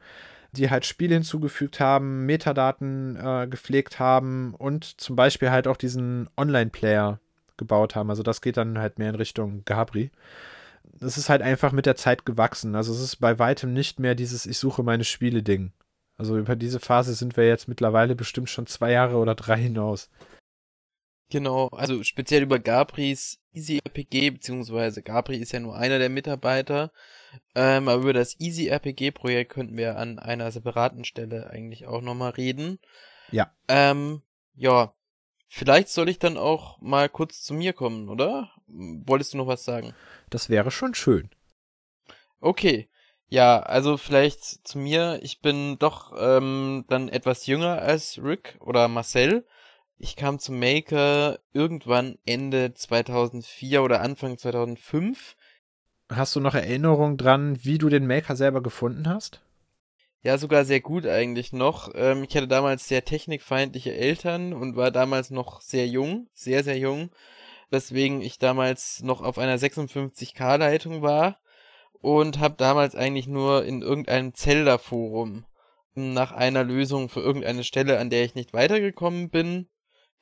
die 0.52 0.70
halt 0.70 0.86
Spiele 0.86 1.14
hinzugefügt 1.14 1.80
haben, 1.80 2.26
Metadaten 2.26 3.16
äh, 3.16 3.46
gepflegt 3.48 3.98
haben 3.98 4.54
und 4.54 5.00
zum 5.00 5.16
Beispiel 5.16 5.50
halt 5.50 5.68
auch 5.68 5.76
diesen 5.76 6.28
Online-Player 6.36 7.20
gebaut 7.56 7.94
haben. 7.94 8.10
Also 8.10 8.22
das 8.22 8.40
geht 8.40 8.56
dann 8.56 8.78
halt 8.78 8.98
mehr 8.98 9.10
in 9.10 9.16
Richtung 9.16 9.62
Gabri. 9.64 10.10
Es 11.00 11.18
ist 11.18 11.28
halt 11.28 11.42
einfach 11.42 11.72
mit 11.72 11.86
der 11.86 11.96
Zeit 11.96 12.24
gewachsen. 12.24 12.74
Also 12.74 12.92
es 12.92 13.00
ist 13.00 13.16
bei 13.16 13.38
weitem 13.38 13.72
nicht 13.72 14.00
mehr 14.00 14.14
dieses 14.14 14.46
Ich 14.46 14.58
suche 14.58 14.82
meine 14.82 15.04
Spiele-Ding. 15.04 15.72
Also 16.16 16.36
über 16.38 16.56
diese 16.56 16.80
Phase 16.80 17.14
sind 17.14 17.36
wir 17.36 17.46
jetzt 17.46 17.68
mittlerweile 17.68 18.16
bestimmt 18.16 18.50
schon 18.50 18.66
zwei 18.66 18.92
Jahre 18.92 19.16
oder 19.16 19.34
drei 19.34 19.56
hinaus. 19.56 20.08
Genau, 21.30 21.68
also 21.68 22.02
speziell 22.04 22.42
über 22.42 22.58
Gabris 22.58 23.38
Easy 23.52 23.80
RPG, 23.84 24.30
beziehungsweise 24.30 25.02
Gabri 25.02 25.36
ist 25.36 25.52
ja 25.52 25.60
nur 25.60 25.76
einer 25.76 25.98
der 25.98 26.08
Mitarbeiter. 26.08 26.90
Ähm, 27.54 27.88
aber 27.88 28.02
über 28.02 28.12
das 28.14 28.40
Easy 28.40 28.68
RPG 28.68 29.10
Projekt 29.10 29.52
könnten 29.52 29.76
wir 29.76 29.98
an 29.98 30.18
einer 30.18 30.50
separaten 30.50 31.04
Stelle 31.04 31.50
eigentlich 31.50 31.86
auch 31.86 32.00
nochmal 32.00 32.30
reden. 32.30 32.78
Ja. 33.30 33.52
Ähm, 33.68 34.22
ja. 34.54 34.94
Vielleicht 35.50 35.88
soll 35.88 36.08
ich 36.08 36.18
dann 36.18 36.36
auch 36.36 36.80
mal 36.80 37.08
kurz 37.08 37.42
zu 37.42 37.54
mir 37.54 37.72
kommen, 37.72 38.08
oder? 38.08 38.50
Wolltest 38.66 39.32
du 39.32 39.38
noch 39.38 39.46
was 39.46 39.64
sagen? 39.64 39.94
Das 40.28 40.50
wäre 40.50 40.70
schon 40.70 40.94
schön. 40.94 41.30
Okay. 42.40 42.88
Ja, 43.28 43.60
also 43.60 43.96
vielleicht 43.96 44.66
zu 44.66 44.78
mir. 44.78 45.20
Ich 45.22 45.40
bin 45.40 45.78
doch 45.78 46.14
ähm, 46.18 46.84
dann 46.88 47.08
etwas 47.08 47.46
jünger 47.46 47.80
als 47.80 48.18
Rick 48.22 48.56
oder 48.60 48.88
Marcel. 48.88 49.46
Ich 50.00 50.14
kam 50.14 50.38
zum 50.38 50.60
Maker 50.60 51.40
irgendwann 51.52 52.18
Ende 52.24 52.72
2004 52.72 53.82
oder 53.82 54.00
Anfang 54.00 54.38
2005. 54.38 55.36
Hast 56.08 56.36
du 56.36 56.40
noch 56.40 56.54
Erinnerungen 56.54 57.16
dran, 57.16 57.58
wie 57.64 57.78
du 57.78 57.88
den 57.88 58.06
Maker 58.06 58.36
selber 58.36 58.62
gefunden 58.62 59.08
hast? 59.08 59.42
Ja, 60.22 60.38
sogar 60.38 60.64
sehr 60.64 60.80
gut 60.80 61.04
eigentlich 61.04 61.52
noch. 61.52 61.92
Ähm, 61.94 62.22
ich 62.22 62.36
hatte 62.36 62.46
damals 62.46 62.86
sehr 62.86 63.04
technikfeindliche 63.04 63.92
Eltern 63.92 64.52
und 64.52 64.76
war 64.76 64.92
damals 64.92 65.30
noch 65.30 65.60
sehr 65.60 65.88
jung, 65.88 66.28
sehr, 66.32 66.62
sehr 66.62 66.78
jung. 66.78 67.10
Weswegen 67.70 68.22
ich 68.22 68.38
damals 68.38 69.02
noch 69.02 69.20
auf 69.20 69.36
einer 69.36 69.58
56K-Leitung 69.58 71.02
war 71.02 71.38
und 72.00 72.38
habe 72.38 72.54
damals 72.56 72.94
eigentlich 72.94 73.26
nur 73.26 73.64
in 73.64 73.82
irgendeinem 73.82 74.32
Zelda-Forum 74.32 75.44
nach 75.94 76.30
einer 76.30 76.62
Lösung 76.62 77.08
für 77.08 77.20
irgendeine 77.20 77.64
Stelle, 77.64 77.98
an 77.98 78.10
der 78.10 78.24
ich 78.24 78.36
nicht 78.36 78.52
weitergekommen 78.52 79.30
bin, 79.30 79.68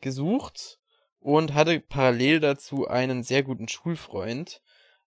gesucht 0.00 0.78
und 1.20 1.54
hatte 1.54 1.80
parallel 1.80 2.40
dazu 2.40 2.86
einen 2.86 3.22
sehr 3.22 3.42
guten 3.42 3.68
Schulfreund. 3.68 4.62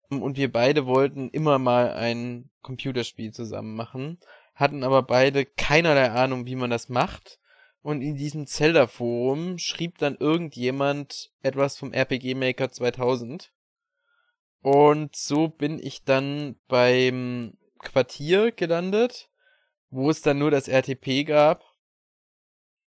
Und 0.09 0.37
wir 0.37 0.51
beide 0.51 0.85
wollten 0.85 1.29
immer 1.29 1.59
mal 1.59 1.93
ein 1.93 2.49
Computerspiel 2.61 3.31
zusammen 3.31 3.75
machen, 3.75 4.19
hatten 4.55 4.83
aber 4.83 5.03
beide 5.03 5.45
keinerlei 5.45 6.09
Ahnung, 6.09 6.45
wie 6.45 6.55
man 6.55 6.69
das 6.71 6.89
macht. 6.89 7.39
Und 7.81 8.01
in 8.01 8.15
diesem 8.15 8.45
Zelda-Forum 8.45 9.57
schrieb 9.57 9.97
dann 9.99 10.17
irgendjemand 10.17 11.31
etwas 11.41 11.77
vom 11.77 11.93
RPG 11.93 12.33
Maker 12.35 12.69
2000. 12.71 13.51
Und 14.61 15.15
so 15.15 15.47
bin 15.47 15.79
ich 15.79 16.03
dann 16.03 16.57
beim 16.67 17.57
Quartier 17.79 18.51
gelandet, 18.51 19.29
wo 19.89 20.09
es 20.09 20.21
dann 20.21 20.39
nur 20.39 20.51
das 20.51 20.67
RTP 20.67 21.25
gab. 21.25 21.63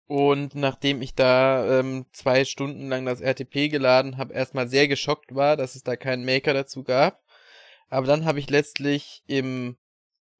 Und 0.09 0.55
nachdem 0.55 1.03
ich 1.03 1.13
da 1.13 1.79
ähm, 1.79 2.07
zwei 2.13 2.43
Stunden 2.43 2.89
lang 2.89 3.05
das 3.05 3.21
RTP 3.21 3.69
geladen 3.69 4.17
habe, 4.17 4.33
erstmal 4.33 4.67
sehr 4.67 4.87
geschockt 4.87 5.35
war, 5.35 5.55
dass 5.55 5.75
es 5.75 5.83
da 5.83 5.95
keinen 5.95 6.25
Maker 6.25 6.55
dazu 6.55 6.83
gab. 6.83 7.21
Aber 7.89 8.07
dann 8.07 8.25
habe 8.25 8.39
ich 8.39 8.49
letztlich 8.49 9.21
im 9.27 9.77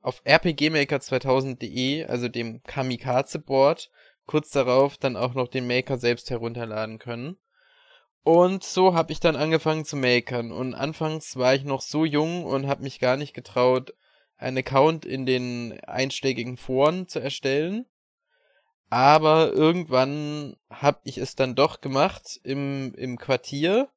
auf 0.01 0.23
rpgmaker2000.de, 0.25 2.05
also 2.05 2.29
dem 2.29 2.63
Kamikaze-Board, 2.63 3.91
kurz 4.25 4.49
darauf 4.49 4.97
dann 4.97 5.15
auch 5.15 5.35
noch 5.35 5.47
den 5.47 5.67
Maker 5.67 5.99
selbst 5.99 6.31
herunterladen 6.31 6.97
können. 6.97 7.38
Und 8.23 8.63
so 8.63 8.95
habe 8.95 9.11
ich 9.11 9.19
dann 9.19 9.35
angefangen 9.35 9.85
zu 9.85 9.97
makern. 9.97 10.51
Und 10.51 10.73
anfangs 10.73 11.35
war 11.35 11.53
ich 11.53 11.63
noch 11.63 11.81
so 11.81 12.05
jung 12.05 12.43
und 12.43 12.65
habe 12.65 12.81
mich 12.81 12.99
gar 12.99 13.17
nicht 13.17 13.35
getraut, 13.35 13.93
einen 14.35 14.57
Account 14.57 15.05
in 15.05 15.27
den 15.27 15.79
einschlägigen 15.81 16.57
Foren 16.57 17.07
zu 17.07 17.19
erstellen. 17.19 17.85
Aber 18.89 19.53
irgendwann 19.53 20.55
habe 20.69 21.00
ich 21.03 21.17
es 21.17 21.36
dann 21.36 21.55
doch 21.55 21.81
gemacht 21.81 22.39
im, 22.43 22.93
im 22.96 23.17
Quartier 23.17 23.89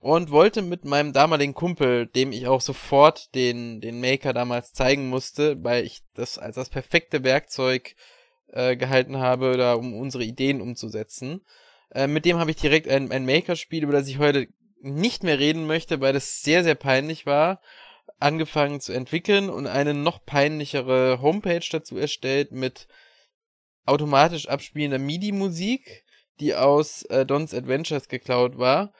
und 0.00 0.30
wollte 0.30 0.62
mit 0.62 0.84
meinem 0.84 1.12
damaligen 1.12 1.54
Kumpel, 1.54 2.06
dem 2.06 2.32
ich 2.32 2.46
auch 2.48 2.60
sofort 2.60 3.34
den, 3.34 3.80
den 3.80 4.00
Maker 4.00 4.32
damals 4.32 4.72
zeigen 4.72 5.08
musste, 5.08 5.62
weil 5.62 5.84
ich 5.84 6.02
das 6.14 6.38
als 6.38 6.56
das 6.56 6.70
perfekte 6.70 7.22
Werkzeug 7.22 7.94
äh, 8.48 8.76
gehalten 8.76 9.18
habe, 9.18 9.52
oder 9.52 9.78
um 9.78 9.94
unsere 9.94 10.24
Ideen 10.24 10.60
umzusetzen. 10.60 11.42
Äh, 11.92 12.06
mit 12.06 12.24
dem 12.24 12.38
habe 12.38 12.50
ich 12.50 12.56
direkt 12.56 12.88
ein, 12.88 13.12
ein 13.12 13.26
Maker-Spiel, 13.26 13.84
über 13.84 13.92
das 13.92 14.08
ich 14.08 14.18
heute 14.18 14.48
nicht 14.80 15.22
mehr 15.22 15.38
reden 15.38 15.66
möchte, 15.66 16.00
weil 16.00 16.14
das 16.14 16.42
sehr, 16.42 16.64
sehr 16.64 16.74
peinlich 16.74 17.26
war, 17.26 17.60
angefangen 18.18 18.80
zu 18.80 18.92
entwickeln 18.92 19.50
und 19.50 19.66
eine 19.66 19.94
noch 19.94 20.24
peinlichere 20.24 21.20
Homepage 21.20 21.64
dazu 21.70 21.98
erstellt 21.98 22.52
mit 22.52 22.88
automatisch 23.90 24.48
abspielender 24.48 24.98
MIDI-Musik, 24.98 26.04
die 26.38 26.54
aus 26.54 27.02
äh, 27.04 27.26
Don's 27.26 27.52
Adventures 27.52 28.08
geklaut 28.08 28.56
war. 28.56 28.92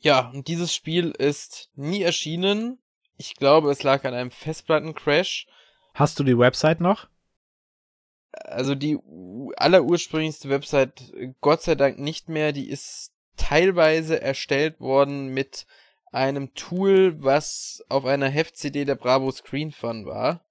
Ja, 0.00 0.30
und 0.30 0.48
dieses 0.48 0.74
Spiel 0.74 1.10
ist 1.10 1.70
nie 1.74 2.02
erschienen. 2.02 2.78
Ich 3.16 3.34
glaube, 3.36 3.70
es 3.70 3.82
lag 3.82 4.04
an 4.04 4.14
einem 4.14 4.30
Festplattencrash. 4.30 5.46
Hast 5.94 6.18
du 6.18 6.24
die 6.24 6.38
Website 6.38 6.80
noch? 6.80 7.08
Also 8.32 8.74
die 8.74 8.98
allerursprünglichste 9.56 10.48
Website, 10.48 11.12
Gott 11.40 11.62
sei 11.62 11.74
Dank 11.74 11.98
nicht 11.98 12.28
mehr. 12.28 12.52
Die 12.52 12.68
ist 12.68 13.12
teilweise 13.36 14.20
erstellt 14.20 14.80
worden 14.80 15.28
mit 15.28 15.66
einem 16.10 16.52
Tool, 16.54 17.22
was 17.22 17.82
auf 17.88 18.04
einer 18.04 18.28
Heft-CD 18.28 18.84
der 18.84 18.96
Bravo 18.96 19.30
Screen 19.30 19.72
Fun 19.72 20.04
war 20.04 20.44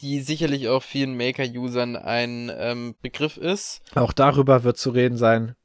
die 0.00 0.20
sicherlich 0.20 0.68
auch 0.68 0.82
vielen 0.82 1.16
Maker-Usern 1.16 1.96
ein 1.96 2.52
ähm, 2.56 2.94
Begriff 3.02 3.36
ist. 3.36 3.80
Auch 3.94 4.12
darüber 4.12 4.64
wird 4.64 4.76
zu 4.76 4.90
reden 4.90 5.16
sein. 5.16 5.56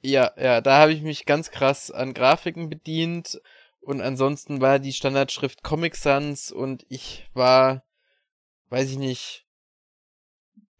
Ja, 0.00 0.32
ja, 0.36 0.60
da 0.60 0.78
habe 0.78 0.92
ich 0.92 1.02
mich 1.02 1.24
ganz 1.24 1.50
krass 1.50 1.90
an 1.90 2.14
Grafiken 2.14 2.68
bedient 2.68 3.40
und 3.80 4.00
ansonsten 4.00 4.60
war 4.60 4.78
die 4.78 4.92
Standardschrift 4.92 5.62
Comic 5.62 5.96
Sans 5.96 6.52
und 6.52 6.84
ich 6.88 7.28
war, 7.32 7.84
weiß 8.68 8.90
ich 8.90 8.98
nicht, 8.98 9.46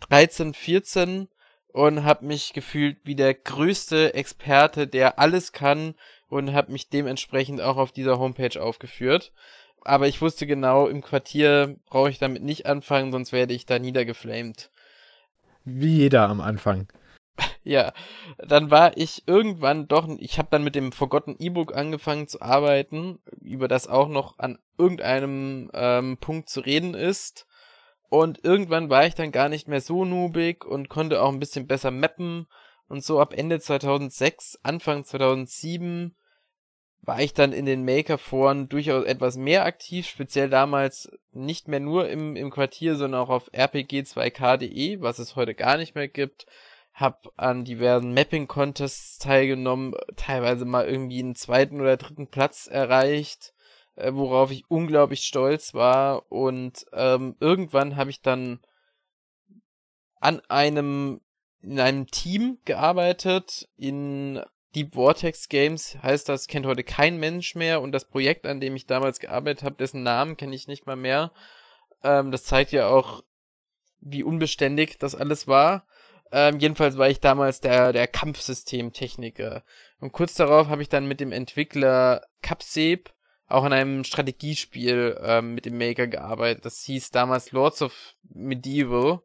13, 0.09 0.55
14 0.55 1.29
und 1.69 2.05
habe 2.05 2.27
mich 2.27 2.53
gefühlt 2.53 2.99
wie 3.05 3.17
der 3.17 3.35
größte 3.35 4.15
Experte, 4.15 4.87
der 4.87 5.19
alles 5.19 5.53
kann 5.53 5.95
und 6.29 6.53
habe 6.53 6.73
mich 6.73 6.89
dementsprechend 6.89 7.61
auch 7.61 7.79
auf 7.79 7.93
dieser 7.93 8.19
Homepage 8.19 8.63
aufgeführt 8.63 9.33
aber 9.85 10.09
ich 10.09 10.21
wusste 10.21 10.47
genau, 10.47 10.89
im 10.89 11.03
Quartier 11.03 11.77
brauche 11.87 12.11
ich 12.11 12.19
damit 12.19 12.43
nicht 12.43 12.67
anfangen, 12.67 13.13
sonst 13.13 13.33
werde 13.33 13.55
ich 13.55 13.67
da 13.67 13.79
niedergeflamed. 13.79 14.71
Wie 15.65 15.99
jeder 15.99 16.29
am 16.29 16.41
Anfang. 16.41 16.89
Ja, 17.67 17.95
dann 18.37 18.71
war 18.71 18.97
ich 18.99 19.27
irgendwann 19.27 19.89
doch, 19.89 20.07
ich 20.19 20.39
habe 20.39 20.49
dann 20.51 20.65
mit 20.65 20.75
dem 20.75 20.93
Forgotten 20.93 21.35
E-Book 21.39 21.75
angefangen 21.75 22.29
zu 22.29 22.43
arbeiten, 22.43 23.19
über 23.41 23.69
das 23.69 23.89
auch 23.89 24.09
noch 24.09 24.39
an 24.39 24.59
irgendeinem 24.77 25.71
ähm, 25.73 26.19
Punkt 26.19 26.51
zu 26.51 26.61
reden 26.61 26.93
ist. 26.93 27.47
Und 28.11 28.45
irgendwann 28.45 28.91
war 28.91 29.07
ich 29.07 29.15
dann 29.15 29.33
gar 29.33 29.49
nicht 29.49 29.67
mehr 29.67 29.81
so 29.81 30.05
noobig 30.05 30.67
und 30.67 30.91
konnte 30.91 31.23
auch 31.23 31.33
ein 31.33 31.41
bisschen 31.41 31.67
besser 31.67 31.91
mappen. 31.91 32.47
Und 32.87 33.03
so 33.03 33.19
ab 33.19 33.33
Ende 33.35 33.59
2006, 33.59 34.61
Anfang 34.63 35.05
2007 35.05 36.15
war 37.07 37.21
ich 37.21 37.35
dann 37.35 37.53
in 37.53 37.67
den 37.67 37.85
Maker-Foren 37.85 38.69
durchaus 38.69 39.05
etwas 39.05 39.37
mehr 39.37 39.65
aktiv, 39.65 40.07
speziell 40.07 40.49
damals 40.49 41.11
nicht 41.33 41.69
mehr 41.69 41.81
nur 41.81 42.09
im, 42.09 42.37
im 42.37 42.51
Quartier, 42.51 42.97
sondern 42.97 43.21
auch 43.21 43.29
auf 43.29 43.53
rpg2k.de, 43.53 45.01
was 45.01 45.19
es 45.19 45.37
heute 45.37 45.55
gar 45.55 45.77
nicht 45.77 45.95
mehr 45.95 46.09
gibt. 46.09 46.47
Hab 46.93 47.33
an 47.37 47.65
diversen 47.65 48.15
Mapping-Contests 48.15 49.19
teilgenommen, 49.19 49.95
teilweise 50.17 50.65
mal 50.65 50.87
irgendwie 50.87 51.19
einen 51.19 51.35
zweiten 51.35 51.81
oder 51.81 51.97
dritten 51.97 52.29
Platz 52.29 52.69
erreicht, 52.69 53.53
äh, 53.97 54.13
worauf 54.15 54.51
ich 54.51 54.71
unglaublich 54.71 55.25
stolz 55.25 55.75
war. 55.75 56.31
Und 56.31 56.87
ähm, 56.93 57.37
irgendwann 57.41 57.97
habe 57.97 58.11
ich 58.11 58.23
dann 58.23 58.61
an 60.21 60.41
einem 60.49 61.21
in 61.61 61.81
einem 61.81 62.07
Team 62.07 62.59
gearbeitet 62.65 63.69
in 63.77 64.41
Deep 64.75 64.95
Vortex 64.95 65.49
Games 65.49 65.97
heißt 66.03 66.29
das, 66.29 66.49
kennt 66.49 66.67
heute 66.67 66.83
kein 66.83 67.19
Mensch 67.19 67.55
mehr 67.55 67.81
und 67.81 67.93
das 67.93 68.05
Projekt, 68.07 68.47
an 68.47 68.61
dem 68.61 68.75
ich 68.77 68.87
damals 68.87 69.21
gearbeitet 69.21 69.63
habe, 69.63 69.77
dessen 69.77 70.03
Namen 70.03 70.37
kenne 70.37 70.55
ich 70.55 70.67
nicht 70.67 70.87
mal 70.87 70.97
mehr. 70.97 71.33
Ähm, 72.03 72.31
das 72.31 72.45
zeigt 72.45 72.73
ja 72.73 72.89
auch, 72.89 73.23
wie 74.01 74.23
unbeständig 74.23 74.99
das 74.99 75.15
alles 75.15 75.47
war. 75.47 75.87
Ähm, 76.33 76.59
jedenfalls 76.59 76.99
war 76.99 77.09
ich 77.09 77.21
damals 77.21 77.61
der, 77.61 77.93
der 77.93 78.09
Kampfsystemtechniker. 78.09 79.63
Und 80.01 80.13
kurz 80.13 80.35
darauf 80.35 80.69
habe 80.69 80.83
ich 80.83 80.89
dann 80.89 81.07
mit 81.07 81.21
dem 81.21 81.33
Entwickler 81.33 82.27
Capseb 82.43 83.15
auch 83.47 83.65
an 83.65 83.73
einem 83.73 84.05
Strategiespiel 84.05 85.19
ähm, 85.23 85.55
mit 85.55 85.67
dem 85.67 85.79
Maker 85.79 86.07
gearbeitet. 86.07 86.65
Das 86.65 86.83
hieß 86.83 87.11
damals 87.11 87.53
Lords 87.53 87.83
of 87.83 88.15
Medieval. 88.23 89.21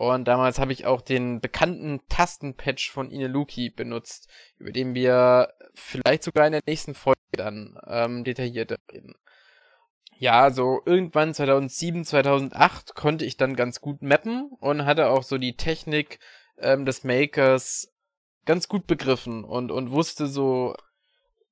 Und 0.00 0.24
damals 0.24 0.58
habe 0.58 0.72
ich 0.72 0.86
auch 0.86 1.02
den 1.02 1.42
bekannten 1.42 2.00
Tastenpatch 2.08 2.90
von 2.90 3.10
Ineluki 3.10 3.68
benutzt, 3.68 4.30
über 4.56 4.72
den 4.72 4.94
wir 4.94 5.52
vielleicht 5.74 6.22
sogar 6.22 6.46
in 6.46 6.52
der 6.52 6.62
nächsten 6.66 6.94
Folge 6.94 7.20
dann 7.32 7.78
ähm, 7.86 8.24
detaillierter 8.24 8.78
reden. 8.90 9.14
Ja, 10.16 10.52
so 10.52 10.80
irgendwann 10.86 11.34
2007, 11.34 12.06
2008 12.06 12.94
konnte 12.94 13.26
ich 13.26 13.36
dann 13.36 13.56
ganz 13.56 13.82
gut 13.82 14.00
mappen 14.00 14.50
und 14.60 14.86
hatte 14.86 15.10
auch 15.10 15.22
so 15.22 15.36
die 15.36 15.58
Technik 15.58 16.18
ähm, 16.56 16.86
des 16.86 17.04
Makers 17.04 17.92
ganz 18.46 18.68
gut 18.68 18.86
begriffen 18.86 19.44
und, 19.44 19.70
und 19.70 19.90
wusste 19.90 20.28
so, 20.28 20.76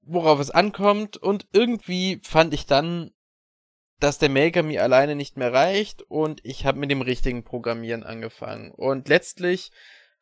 worauf 0.01 0.41
es 0.41 0.51
ankommt. 0.51 1.19
Und 1.19 1.47
irgendwie 1.53 2.23
fand 2.25 2.55
ich 2.55 2.65
dann 2.65 3.11
dass 4.01 4.19
der 4.19 4.29
Maker 4.29 4.63
mir 4.63 4.83
alleine 4.83 5.17
nicht 5.17 5.37
mehr 5.37 5.53
reicht 5.53 6.03
und 6.03 6.41
ich 6.45 6.65
habe 6.65 6.79
mit 6.79 6.91
dem 6.91 7.03
richtigen 7.03 7.43
Programmieren 7.43 8.05
angefangen. 8.05 8.71
Und 8.71 9.09
letztlich 9.09 9.73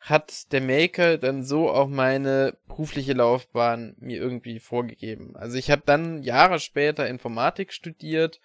hat 0.01 0.53
der 0.53 0.61
Maker 0.61 1.19
dann 1.19 1.43
so 1.43 1.71
auch 1.71 1.89
meine 1.89 2.57
berufliche 2.69 3.13
Laufbahn 3.13 3.97
mir 3.99 4.19
irgendwie 4.19 4.61
vorgegeben. 4.61 5.37
Also 5.37 5.59
ich 5.59 5.71
habe 5.71 5.83
dann 5.85 6.23
Jahre 6.23 6.59
später 6.61 7.09
Informatik 7.09 7.73
studiert 7.73 8.41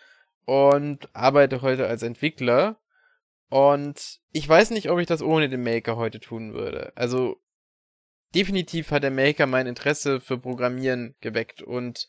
und 0.46 1.08
arbeite 1.14 1.62
heute 1.62 1.88
als 1.88 2.04
Entwickler. 2.04 2.78
Und 3.50 4.20
ich 4.32 4.48
weiß 4.48 4.72
nicht, 4.72 4.90
ob 4.90 5.00
ich 5.00 5.08
das 5.08 5.22
ohne 5.22 5.50
den 5.50 5.64
Maker 5.64 5.98
heute 5.98 6.20
tun 6.20 6.54
würde. 6.54 6.94
Also 6.96 7.40
definitiv 8.34 8.92
hat 8.92 9.04
der 9.04 9.12
Maker 9.12 9.46
mein 9.46 9.68
Interesse 9.68 10.20
für 10.20 10.38
Programmieren 10.38 11.16
geweckt 11.22 11.62
und 11.62 12.08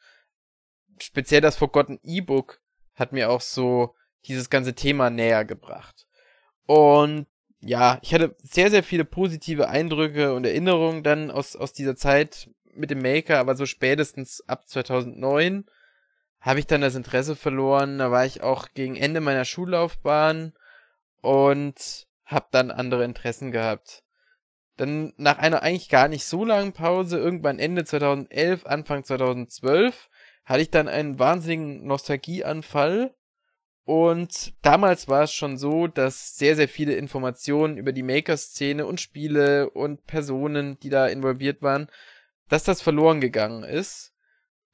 speziell 0.99 1.41
das 1.41 1.57
Forgotten 1.57 2.01
E-Book 2.05 2.62
hat 2.95 3.13
mir 3.13 3.31
auch 3.31 3.41
so 3.41 3.95
dieses 4.27 4.51
ganze 4.51 4.75
Thema 4.75 5.11
näher 5.11 5.45
gebracht. 5.45 6.07
Und 6.67 7.27
ja, 7.61 7.99
ich 8.03 8.13
hatte 8.13 8.37
sehr, 8.43 8.71
sehr 8.71 8.83
viele 8.83 9.05
positive 9.05 9.69
Eindrücke 9.69 10.35
und 10.35 10.45
Erinnerungen 10.45 11.03
dann 11.03 11.31
aus, 11.31 11.55
aus 11.55 11.73
dieser 11.73 11.97
Zeit 11.97 12.51
mit 12.75 12.91
dem 12.91 13.01
Maker, 13.01 13.39
aber 13.39 13.55
so 13.55 13.67
spätestens 13.67 14.43
ab 14.49 14.69
2009 14.69 15.65
habe 16.41 16.59
ich 16.59 16.67
dann 16.67 16.81
das 16.81 16.97
Interesse 16.97 17.37
verloren. 17.37 17.99
Da 17.99 18.11
war 18.11 18.27
ich 18.27 18.43
auch 18.43 18.69
gegen 18.75 18.97
Ende 18.97 19.21
meiner 19.21 19.45
Schullaufbahn 19.45 20.53
und 21.21 22.07
habe 22.25 22.47
dann 22.51 22.71
andere 22.71 23.05
Interessen 23.05 23.53
gehabt. 23.53 24.03
Dann 24.77 25.13
nach 25.17 25.39
einer 25.39 25.63
eigentlich 25.63 25.89
gar 25.89 26.09
nicht 26.09 26.25
so 26.25 26.45
langen 26.45 26.73
Pause, 26.73 27.19
irgendwann 27.19 27.59
Ende 27.59 27.85
2011, 27.85 28.67
Anfang 28.67 29.05
2012, 29.05 30.09
hatte 30.45 30.63
ich 30.63 30.71
dann 30.71 30.89
einen 30.89 31.19
wahnsinnigen 31.19 31.87
Nostalgieanfall. 31.87 33.15
Und 33.85 34.55
damals 34.63 35.09
war 35.09 35.23
es 35.23 35.33
schon 35.33 35.59
so, 35.59 35.89
dass 35.89 36.37
sehr, 36.37 36.55
sehr 36.55 36.69
viele 36.69 36.95
Informationen 36.95 37.77
über 37.77 37.93
die 37.93 38.05
Maker-Szene 38.05 38.87
und 38.87 39.01
Spiele 39.01 39.71
und 39.71 40.07
Personen, 40.07 40.79
die 40.81 40.91
da 40.91 41.07
involviert 41.09 41.63
waren, 41.63 41.89
dass 42.49 42.65
das 42.65 42.81
verloren 42.81 43.21
gegangen 43.21 43.65
ist. 43.65 44.13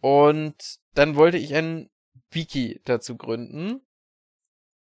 Und 0.00 0.78
dann 0.94 1.16
wollte 1.16 1.38
ich 1.38 1.54
ein 1.54 1.90
Wiki 2.30 2.80
dazu 2.84 3.16
gründen. 3.16 3.80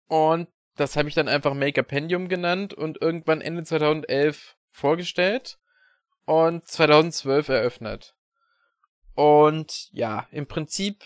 Und 0.08 0.48
das 0.76 0.96
habe 0.96 1.10
ich 1.10 1.16
dann 1.16 1.28
einfach 1.28 1.54
Maker 1.54 1.84
Pendium 1.84 2.28
genannt 2.28 2.74
und 2.74 3.02
irgendwann 3.02 3.42
Ende 3.42 3.64
2011 3.64 4.56
vorgestellt 4.70 5.60
und 6.26 6.68
2012 6.68 7.50
eröffnet. 7.50 8.16
Und 9.16 9.90
ja, 9.92 10.28
im 10.32 10.48
Prinzip 10.48 11.04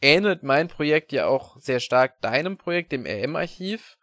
ähnelt 0.00 0.42
mein 0.42 0.68
Projekt 0.68 1.12
ja 1.12 1.26
auch 1.26 1.58
sehr 1.60 1.80
stark 1.80 2.20
deinem 2.20 2.58
Projekt, 2.58 2.92
dem 2.92 3.06
RM-Archiv. 3.06 3.96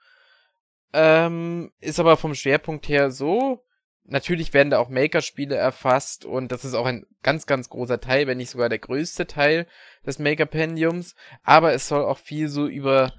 Ähm, 0.93 1.71
ist 1.79 1.99
aber 1.99 2.17
vom 2.17 2.33
Schwerpunkt 2.33 2.87
her 2.89 3.11
so, 3.11 3.63
natürlich 4.09 4.53
werden 4.53 4.69
da 4.69 4.79
auch 4.79 4.89
Maker-Spiele 4.89 5.55
erfasst 5.55 6.25
und 6.25 6.51
das 6.51 6.65
ist 6.65 6.73
auch 6.73 6.85
ein 6.85 7.05
ganz, 7.23 7.45
ganz 7.45 7.69
großer 7.69 7.99
Teil, 8.01 8.27
wenn 8.27 8.37
nicht 8.37 8.49
sogar 8.49 8.69
der 8.69 8.79
größte 8.79 9.27
Teil 9.27 9.67
des 10.05 10.19
Maker-Pendiums. 10.19 11.15
Aber 11.43 11.73
es 11.73 11.87
soll 11.87 12.03
auch 12.03 12.17
viel 12.17 12.49
so 12.49 12.67
über 12.67 13.13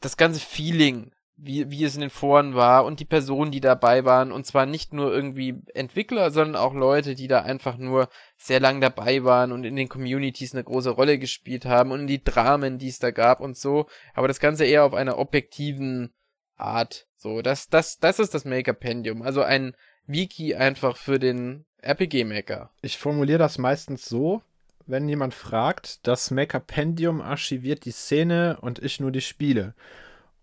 das 0.00 0.16
ganze 0.16 0.40
Feeling 0.40 1.12
wie, 1.36 1.70
wie 1.70 1.84
es 1.84 1.94
in 1.94 2.00
den 2.00 2.10
Foren 2.10 2.54
war 2.54 2.84
und 2.84 3.00
die 3.00 3.04
Personen, 3.04 3.50
die 3.50 3.60
dabei 3.60 4.04
waren. 4.04 4.32
Und 4.32 4.46
zwar 4.46 4.66
nicht 4.66 4.92
nur 4.92 5.12
irgendwie 5.12 5.60
Entwickler, 5.74 6.30
sondern 6.30 6.56
auch 6.60 6.74
Leute, 6.74 7.14
die 7.14 7.28
da 7.28 7.42
einfach 7.42 7.76
nur 7.76 8.08
sehr 8.36 8.60
lang 8.60 8.80
dabei 8.80 9.22
waren 9.24 9.52
und 9.52 9.64
in 9.64 9.76
den 9.76 9.88
Communities 9.88 10.54
eine 10.54 10.64
große 10.64 10.90
Rolle 10.90 11.18
gespielt 11.18 11.66
haben 11.66 11.92
und 11.92 12.00
in 12.00 12.06
die 12.06 12.24
Dramen, 12.24 12.78
die 12.78 12.88
es 12.88 12.98
da 12.98 13.10
gab 13.10 13.40
und 13.40 13.56
so. 13.56 13.86
Aber 14.14 14.28
das 14.28 14.40
Ganze 14.40 14.64
eher 14.64 14.84
auf 14.84 14.94
einer 14.94 15.18
objektiven 15.18 16.12
Art. 16.56 17.06
So, 17.16 17.42
das, 17.42 17.68
das, 17.68 17.98
das 17.98 18.18
ist 18.18 18.34
das 18.34 18.44
Maker-Pendium. 18.44 19.22
Also 19.22 19.42
ein 19.42 19.74
Wiki 20.06 20.54
einfach 20.54 20.96
für 20.96 21.18
den 21.18 21.66
RPG-Maker. 21.82 22.70
Ich 22.80 22.96
formuliere 22.98 23.38
das 23.38 23.58
meistens 23.58 24.06
so, 24.06 24.42
wenn 24.86 25.08
jemand 25.08 25.34
fragt, 25.34 26.06
das 26.06 26.30
Maker-Pendium 26.30 27.20
archiviert 27.20 27.84
die 27.84 27.90
Szene 27.90 28.58
und 28.60 28.78
ich 28.78 29.00
nur 29.00 29.10
die 29.10 29.20
Spiele. 29.20 29.74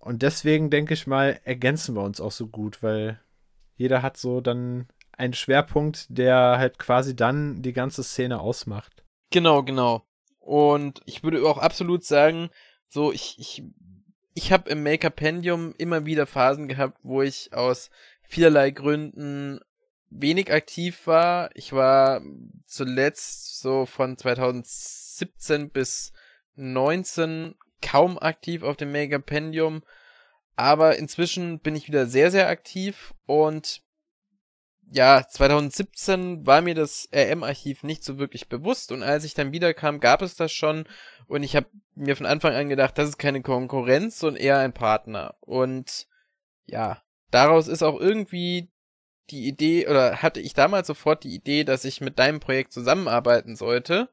Und 0.03 0.21
deswegen 0.21 0.69
denke 0.69 0.93
ich 0.93 1.07
mal, 1.07 1.39
ergänzen 1.45 1.95
wir 1.95 2.03
uns 2.03 2.19
auch 2.19 2.33
so 2.33 2.47
gut, 2.47 2.83
weil 2.83 3.21
jeder 3.77 4.01
hat 4.01 4.17
so 4.17 4.41
dann 4.41 4.89
einen 5.13 5.33
Schwerpunkt, 5.33 6.07
der 6.09 6.57
halt 6.57 6.77
quasi 6.77 7.15
dann 7.15 7.61
die 7.61 7.71
ganze 7.71 8.03
Szene 8.03 8.41
ausmacht. 8.41 9.05
Genau, 9.29 9.63
genau. 9.63 10.05
Und 10.39 10.99
ich 11.05 11.23
würde 11.23 11.41
auch 11.47 11.57
absolut 11.57 12.03
sagen, 12.03 12.49
so 12.89 13.13
ich 13.13 13.37
ich 13.39 13.63
ich 14.33 14.51
habe 14.51 14.69
im 14.69 14.83
Maker 14.83 15.09
Pendium 15.09 15.73
immer 15.77 16.05
wieder 16.05 16.27
Phasen 16.27 16.67
gehabt, 16.67 16.99
wo 17.03 17.21
ich 17.21 17.53
aus 17.53 17.89
vielerlei 18.23 18.71
Gründen 18.71 19.61
wenig 20.09 20.51
aktiv 20.51 21.07
war. 21.07 21.49
Ich 21.55 21.71
war 21.71 22.21
zuletzt 22.65 23.61
so 23.61 23.85
von 23.85 24.17
2017 24.17 25.69
bis 25.69 26.11
19 26.55 27.55
kaum 27.83 28.17
aktiv 28.17 28.63
auf 28.63 28.77
dem 28.77 28.91
Megapendium, 28.91 29.83
aber 30.55 30.97
inzwischen 30.97 31.59
bin 31.59 31.75
ich 31.75 31.87
wieder 31.87 32.07
sehr, 32.07 32.31
sehr 32.31 32.47
aktiv 32.47 33.13
und 33.25 33.81
ja, 34.91 35.25
2017 35.27 36.45
war 36.45 36.61
mir 36.61 36.75
das 36.75 37.09
RM-Archiv 37.13 37.83
nicht 37.83 38.03
so 38.03 38.19
wirklich 38.19 38.47
bewusst 38.47 38.91
und 38.91 39.03
als 39.03 39.23
ich 39.23 39.33
dann 39.33 39.51
wiederkam, 39.51 39.99
gab 39.99 40.21
es 40.21 40.35
das 40.35 40.51
schon 40.51 40.85
und 41.27 41.43
ich 41.43 41.55
habe 41.55 41.67
mir 41.95 42.15
von 42.15 42.25
Anfang 42.25 42.53
an 42.53 42.69
gedacht, 42.69 42.97
das 42.97 43.09
ist 43.09 43.17
keine 43.17 43.41
Konkurrenz, 43.41 44.19
sondern 44.19 44.41
eher 44.41 44.59
ein 44.59 44.73
Partner 44.73 45.35
und 45.41 46.07
ja, 46.65 47.01
daraus 47.31 47.67
ist 47.67 47.83
auch 47.83 47.99
irgendwie 47.99 48.69
die 49.29 49.47
Idee 49.47 49.87
oder 49.87 50.21
hatte 50.21 50.39
ich 50.39 50.53
damals 50.53 50.87
sofort 50.87 51.23
die 51.23 51.33
Idee, 51.33 51.63
dass 51.63 51.85
ich 51.85 52.01
mit 52.01 52.19
deinem 52.19 52.39
Projekt 52.39 52.73
zusammenarbeiten 52.73 53.55
sollte, 53.55 54.09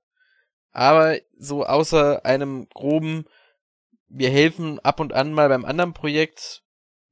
aber 0.73 1.19
so 1.37 1.65
außer 1.65 2.25
einem 2.25 2.69
groben 2.71 3.27
wir 4.11 4.31
helfen 4.31 4.79
ab 4.81 5.01
und 5.01 5.13
an 5.13 5.33
mal 5.33 5.49
beim 5.49 5.65
anderen 5.65 5.95
Projekt, 5.95 6.63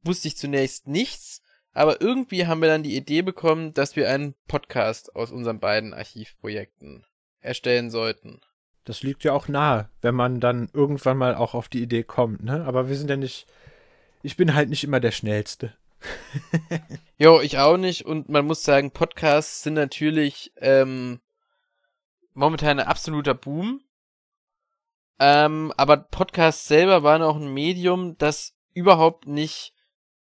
wusste 0.02 0.28
ich 0.28 0.37
zunächst 0.37 0.87
nichts, 0.87 1.42
aber 1.72 2.00
irgendwie 2.00 2.46
haben 2.46 2.61
wir 2.61 2.68
dann 2.68 2.82
die 2.82 2.96
Idee 2.96 3.22
bekommen, 3.22 3.72
dass 3.72 3.96
wir 3.96 4.11
einen 4.11 4.34
Podcast 4.48 5.14
aus 5.14 5.30
unseren 5.30 5.61
beiden 5.61 5.94
Archivprojekten 5.94 7.06
erstellen 7.40 7.90
sollten. 7.90 8.40
Das 8.84 9.02
liegt 9.02 9.22
ja 9.22 9.32
auch 9.32 9.48
nahe, 9.48 9.88
wenn 10.00 10.14
man 10.14 10.40
dann 10.40 10.70
irgendwann 10.72 11.18
mal 11.18 11.34
auch 11.34 11.54
auf 11.54 11.68
die 11.68 11.82
Idee 11.82 12.02
kommt, 12.02 12.42
ne? 12.42 12.64
Aber 12.64 12.88
wir 12.88 12.96
sind 12.96 13.11
ja 13.11 13.16
nicht. 13.16 13.46
Ich 14.22 14.37
bin 14.37 14.54
halt 14.54 14.70
nicht 14.70 14.82
immer 14.82 14.98
der 14.98 15.12
Schnellste. 15.12 15.74
jo, 17.18 17.40
ich 17.40 17.58
auch 17.58 17.76
nicht. 17.76 18.06
Und 18.06 18.28
man 18.28 18.46
muss 18.46 18.64
sagen, 18.64 18.90
Podcasts 18.90 19.62
sind 19.62 19.74
natürlich 19.74 20.52
ähm, 20.56 21.20
momentan 22.34 22.80
ein 22.80 22.87
absoluter 22.87 23.34
Boom. 23.34 23.82
Ähm, 25.18 25.72
aber 25.76 25.96
Podcasts 25.96 26.68
selber 26.68 27.02
waren 27.02 27.22
auch 27.22 27.37
ein 27.37 27.52
Medium, 27.52 28.16
das 28.18 28.54
überhaupt 28.72 29.26
nicht 29.26 29.74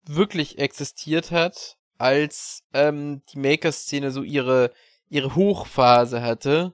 wirklich 0.05 0.57
existiert 0.57 1.31
hat, 1.31 1.77
als 1.97 2.63
ähm, 2.73 3.21
die 3.31 3.39
Maker-Szene 3.39 4.11
so 4.11 4.23
ihre, 4.23 4.71
ihre 5.09 5.35
Hochphase 5.35 6.21
hatte 6.21 6.73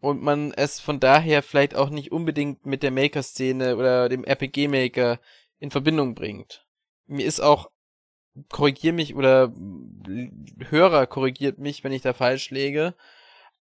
und 0.00 0.22
man 0.22 0.52
es 0.52 0.78
von 0.78 1.00
daher 1.00 1.42
vielleicht 1.42 1.74
auch 1.74 1.90
nicht 1.90 2.12
unbedingt 2.12 2.66
mit 2.66 2.82
der 2.82 2.90
Maker-Szene 2.90 3.76
oder 3.76 4.08
dem 4.08 4.24
RPG-Maker 4.24 5.18
in 5.58 5.70
Verbindung 5.70 6.14
bringt. 6.14 6.64
Mir 7.06 7.26
ist 7.26 7.40
auch, 7.40 7.70
korrigier 8.50 8.92
mich 8.92 9.14
oder 9.14 9.52
Hörer 10.68 11.06
korrigiert 11.06 11.58
mich, 11.58 11.82
wenn 11.82 11.92
ich 11.92 12.02
da 12.02 12.12
falsch 12.12 12.50
lege, 12.50 12.94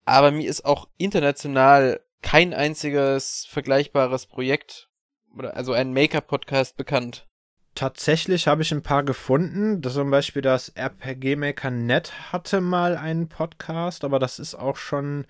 aber 0.06 0.32
mir 0.32 0.50
ist 0.50 0.66
auch 0.66 0.90
international 0.98 2.02
kein 2.22 2.54
einziges 2.54 3.46
vergleichbares 3.50 4.26
Projekt 4.26 4.90
oder 5.36 5.56
also 5.56 5.74
ein 5.74 5.94
Maker-Podcast 5.94 6.78
bekannt. 6.78 7.28
Tatsächlich 7.76 8.48
habe 8.48 8.64
ich 8.64 8.72
ein 8.72 8.82
paar 8.82 9.04
gefunden. 9.04 9.82
Das 9.82 9.94
zum 9.94 10.10
Beispiel 10.10 10.42
das 10.42 10.70
RPG 10.70 11.36
Maker 11.36 11.70
Net 11.70 12.32
hatte 12.32 12.60
mal 12.60 12.98
einen 12.98 13.30
Podcast, 13.30 14.04
aber 14.04 14.18
das 14.18 14.40
ist 14.40 14.56
auch 14.56 14.78
schon, 14.78 15.28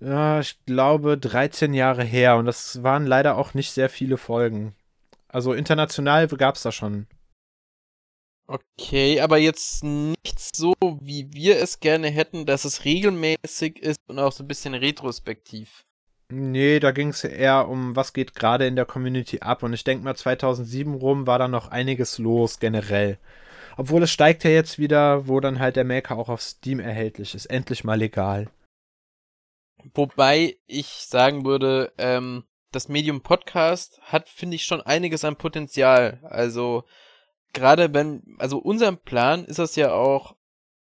ja, 0.00 0.40
ich 0.40 0.64
glaube, 0.64 1.16
13 1.16 1.72
Jahre 1.72 2.02
her 2.02 2.36
und 2.36 2.46
das 2.46 2.82
waren 2.82 3.06
leider 3.06 3.36
auch 3.36 3.54
nicht 3.54 3.70
sehr 3.70 3.88
viele 3.88 4.16
Folgen. 4.16 4.74
Also 5.28 5.52
international 5.52 6.26
gab 6.26 6.56
es 6.56 6.62
da 6.62 6.72
schon. 6.72 7.06
Okay, 8.48 9.20
aber 9.20 9.38
jetzt 9.38 9.84
nicht 9.84 10.40
so, 10.40 10.74
wie 11.00 11.32
wir 11.32 11.60
es 11.60 11.78
gerne 11.78 12.08
hätten, 12.08 12.46
dass 12.46 12.64
es 12.64 12.84
regelmäßig 12.84 13.78
ist 13.78 14.00
und 14.08 14.18
auch 14.18 14.32
so 14.32 14.42
ein 14.42 14.48
bisschen 14.48 14.74
retrospektiv. 14.74 15.84
Nee, 16.30 16.78
da 16.78 16.92
ging 16.92 17.08
es 17.08 17.24
eher 17.24 17.68
um, 17.68 17.96
was 17.96 18.12
geht 18.12 18.34
gerade 18.34 18.66
in 18.66 18.76
der 18.76 18.84
Community 18.84 19.40
ab. 19.40 19.62
Und 19.62 19.72
ich 19.72 19.84
denke 19.84 20.04
mal, 20.04 20.14
2007 20.14 20.94
rum 20.94 21.26
war 21.26 21.38
da 21.38 21.48
noch 21.48 21.68
einiges 21.68 22.18
los 22.18 22.60
generell. 22.60 23.18
Obwohl 23.76 24.04
es 24.04 24.12
steigt 24.12 24.44
ja 24.44 24.50
jetzt 24.50 24.78
wieder, 24.78 25.26
wo 25.26 25.40
dann 25.40 25.58
halt 25.58 25.76
der 25.76 25.84
Maker 25.84 26.16
auch 26.16 26.28
auf 26.28 26.42
Steam 26.42 26.80
erhältlich 26.80 27.34
ist. 27.34 27.46
Endlich 27.46 27.82
mal 27.82 27.98
legal. 27.98 28.48
Wobei 29.94 30.56
ich 30.66 30.86
sagen 30.86 31.44
würde, 31.44 31.92
ähm, 31.98 32.44
das 32.70 32.88
Medium 32.88 33.22
Podcast 33.22 34.00
hat, 34.02 34.28
finde 34.28 34.56
ich, 34.56 34.64
schon 34.64 34.80
einiges 34.80 35.24
an 35.24 35.36
Potenzial. 35.36 36.20
Also, 36.22 36.84
gerade 37.52 37.92
wenn, 37.92 38.36
also 38.38 38.58
unserem 38.58 38.98
Plan 38.98 39.44
ist 39.44 39.58
das 39.58 39.76
ja 39.76 39.92
auch, 39.92 40.36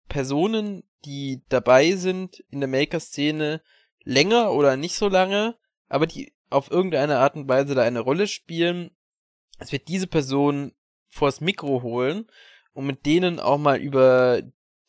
Personen, 0.08 0.84
die 1.03 1.43
dabei 1.49 1.91
sind 1.91 2.43
in 2.49 2.62
der 2.62 2.69
Maker-Szene, 2.69 3.62
länger 4.05 4.53
oder 4.53 4.77
nicht 4.77 4.95
so 4.95 5.09
lange, 5.09 5.55
aber 5.89 6.07
die 6.07 6.33
auf 6.49 6.71
irgendeine 6.71 7.17
Art 7.17 7.35
und 7.35 7.49
Weise 7.49 7.75
da 7.75 7.81
eine 7.81 7.99
Rolle 7.99 8.27
spielen, 8.27 8.91
dass 9.59 9.71
wir 9.71 9.79
diese 9.79 10.07
Person 10.07 10.73
vors 11.09 11.41
Mikro 11.41 11.81
holen 11.81 12.27
und 12.73 12.85
mit 12.85 13.05
denen 13.05 13.39
auch 13.39 13.57
mal 13.57 13.79
über 13.79 14.41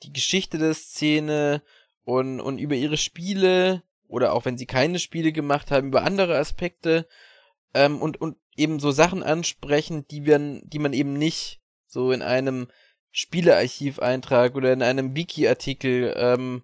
die 0.02 0.12
Geschichte 0.12 0.59
der 0.59 0.74
Szene 0.74 1.62
und, 2.05 2.40
und 2.40 2.59
über 2.59 2.74
ihre 2.74 2.96
Spiele 2.96 3.83
oder 4.07 4.33
auch 4.33 4.44
wenn 4.44 4.59
sie 4.59 4.66
keine 4.66 4.98
Spiele 4.98 5.33
gemacht 5.33 5.70
haben, 5.70 5.88
über 5.88 6.05
andere 6.05 6.37
Aspekte 6.38 7.09
ähm, 7.74 8.00
und, 8.00 8.20
und 8.20 8.37
eben 8.57 8.79
so 8.79 8.90
Sachen 8.90 9.22
ansprechen, 9.22 10.07
die 10.09 10.24
wir, 10.24 10.38
die 10.38 10.79
man 10.79 10.92
eben 10.92 11.14
nicht 11.14 11.61
so 11.87 12.12
in 12.12 12.22
einem 12.22 12.68
Spielearchiveintrag 13.11 14.55
oder 14.55 14.72
in 14.72 14.83
einem 14.83 15.16
Wiki-Artikel 15.16 16.14
ähm, 16.16 16.62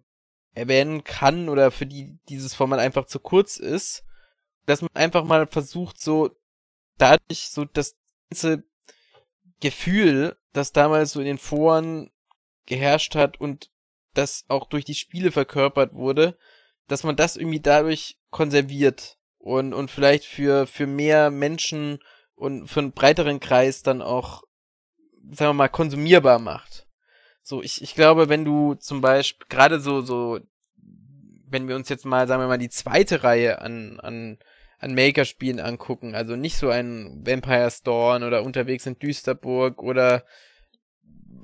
erwähnen 0.55 1.05
kann 1.05 1.49
oder 1.49 1.71
für 1.71 1.87
die 1.87 2.19
dieses 2.29 2.55
Format 2.55 2.81
einfach 2.81 3.07
zu 3.07 3.19
kurz 3.19 3.57
ist, 3.57 4.05
dass 4.67 4.83
man 4.83 4.91
einfach 4.95 5.25
mal 5.25 5.47
versucht, 5.47 6.01
so 6.01 6.31
dadurch 6.99 7.49
so 7.49 7.65
das 7.65 7.97
ganze 8.31 8.65
Gefühl, 9.61 10.37
das 10.53 10.73
damals 10.73 11.13
so 11.13 11.21
in 11.21 11.27
den 11.27 11.39
Foren 11.39 12.11
geherrscht 12.67 13.15
hat 13.15 13.41
und 13.41 13.71
das 14.15 14.45
auch 14.49 14.69
durch 14.69 14.85
die 14.85 14.95
Spiele 14.95 15.33
verkörpert 15.33 15.95
wurde, 15.95 16.37
dass 16.89 17.05
man 17.05 17.17
das 17.17 17.37
irgendwie 17.37 17.61
dadurch 17.61 18.19
konserviert 18.31 19.19
und, 19.39 19.73
und 19.73 19.91
vielleicht 19.91 20.25
für, 20.25 20.67
für 20.67 20.87
mehr 20.87 21.31
Menschen 21.31 21.99
und 22.35 22.69
für 22.69 22.81
einen 22.81 22.93
breiteren 22.93 23.41
Kreis 23.41 23.83
dann 23.83 24.03
auch, 24.03 24.43
sagen 25.31 25.51
wir 25.51 25.55
mal, 25.55 25.69
konsumierbar 25.69 26.39
macht. 26.39 26.87
So, 27.43 27.63
ich, 27.63 27.83
ich 27.83 27.95
glaube, 27.95 28.29
wenn 28.29 28.45
du 28.45 28.75
zum 28.75 29.01
Beispiel, 29.01 29.47
gerade 29.49 29.81
so, 29.81 30.01
so, 30.01 30.39
wenn 31.49 31.69
wir 31.69 31.77
uns 31.77 31.89
jetzt 31.89 32.07
mal, 32.07 32.27
sagen 32.29 32.43
wir 32.43 32.49
mal, 32.49 32.59
die 32.59 32.71
zweite 32.71 33.25
Reihe 33.25 33.61
an, 33.61 33.99
an, 34.01 34.39
an 34.79 34.95
Maker-Spielen 34.95 35.61
angucken, 35.61 36.15
also 36.15 36.37
nicht 36.37 36.57
so 36.57 36.71
ein 36.71 37.23
Vampire's 37.27 37.83
Dawn 37.83 38.23
oder 38.23 38.45
unterwegs 38.45 38.87
in 38.87 38.99
Düsterburg 38.99 39.83
oder 39.83 40.25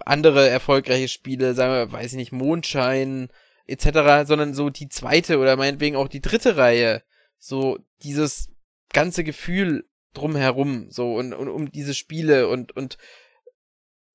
andere 0.07 0.49
erfolgreiche 0.49 1.09
Spiele, 1.09 1.55
sagen 1.55 1.73
wir, 1.73 1.93
weiß 1.93 2.13
ich 2.13 2.17
nicht, 2.17 2.33
Mondschein 2.33 3.29
etc., 3.67 4.27
sondern 4.27 4.55
so 4.55 4.71
die 4.71 4.89
zweite 4.89 5.39
oder 5.39 5.57
meinetwegen 5.57 5.97
auch 5.97 6.09
die 6.09 6.23
dritte 6.23 6.57
Reihe, 6.57 7.03
so 7.39 7.79
dieses 8.03 8.51
ganze 8.93 9.25
Gefühl 9.25 9.85
drumherum, 10.15 10.91
so 10.91 11.15
und, 11.15 11.35
und 11.35 11.49
um 11.49 11.71
diese 11.71 11.95
Spiele 11.95 12.49
und 12.49 12.75
und 12.77 12.99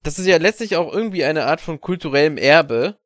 das 0.03 0.19
ist 0.19 0.27
ja 0.27 0.37
letztlich 0.37 0.75
auch 0.75 0.91
irgendwie 0.93 1.23
eine 1.23 1.45
Art 1.45 1.61
von 1.61 1.81
kulturellem 1.81 2.37
Erbe. 2.37 2.97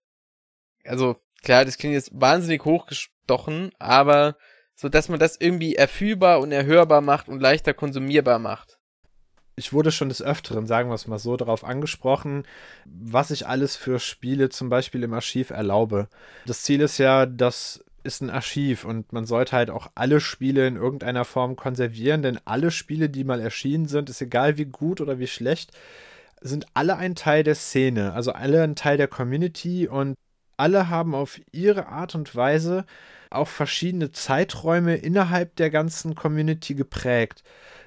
Also 0.83 1.17
klar, 1.43 1.65
das 1.65 1.77
klingt 1.77 1.93
jetzt 1.93 2.11
wahnsinnig 2.13 2.65
hochgestochen, 2.65 3.71
aber 3.79 4.37
so 4.75 4.89
dass 4.89 5.09
man 5.09 5.19
das 5.19 5.37
irgendwie 5.39 5.75
erfühlbar 5.75 6.39
und 6.39 6.51
erhörbar 6.51 7.01
macht 7.01 7.29
und 7.29 7.39
leichter 7.39 7.73
konsumierbar 7.73 8.39
macht 8.39 8.77
ich 9.57 9.73
wurde 9.73 9.91
schon 9.91 10.09
des 10.09 10.21
Öfteren, 10.21 10.67
sagen 10.67 10.89
wir 10.89 10.93
es 10.93 11.07
mal 11.07 11.17
so, 11.17 11.35
darauf 11.35 11.63
angesprochen, 11.63 12.43
was 12.85 13.31
ich 13.31 13.47
alles 13.47 13.75
für 13.75 13.99
Spiele 13.99 14.49
zum 14.49 14.69
Beispiel 14.69 15.03
im 15.03 15.13
Archiv 15.13 15.49
erlaube. 15.49 16.07
Das 16.45 16.61
Ziel 16.61 16.79
ist 16.79 16.99
ja, 16.99 17.25
das 17.25 17.83
ist 18.03 18.21
ein 18.21 18.29
Archiv 18.29 18.85
und 18.85 19.11
man 19.11 19.25
sollte 19.25 19.53
halt 19.53 19.71
auch 19.71 19.89
alle 19.95 20.21
Spiele 20.21 20.67
in 20.67 20.75
irgendeiner 20.75 21.25
Form 21.25 21.55
konservieren, 21.55 22.21
denn 22.21 22.39
alle 22.45 22.69
Spiele, 22.69 23.09
die 23.09 23.23
mal 23.23 23.41
erschienen 23.41 23.87
sind, 23.87 24.11
ist 24.11 24.21
egal 24.21 24.59
wie 24.59 24.65
gut 24.65 25.01
oder 25.01 25.17
wie 25.17 25.27
schlecht, 25.27 25.71
sind 26.41 26.65
alle 26.73 26.97
ein 26.97 27.15
Teil 27.15 27.43
der 27.43 27.55
Szene, 27.55 28.13
also 28.13 28.31
alle 28.31 28.63
ein 28.63 28.75
Teil 28.75 28.97
der 28.97 29.07
Community 29.07 29.87
und 29.87 30.15
alle 30.57 30.89
haben 30.89 31.13
auf 31.15 31.39
ihre 31.51 31.87
Art 31.87 32.15
und 32.15 32.35
Weise 32.35 32.85
auch 33.29 33.47
verschiedene 33.47 34.11
Zeiträume 34.11 34.95
innerhalb 34.95 35.55
der 35.55 35.69
ganzen 35.69 36.15
Community 36.15 36.75
geprägt. 36.75 37.43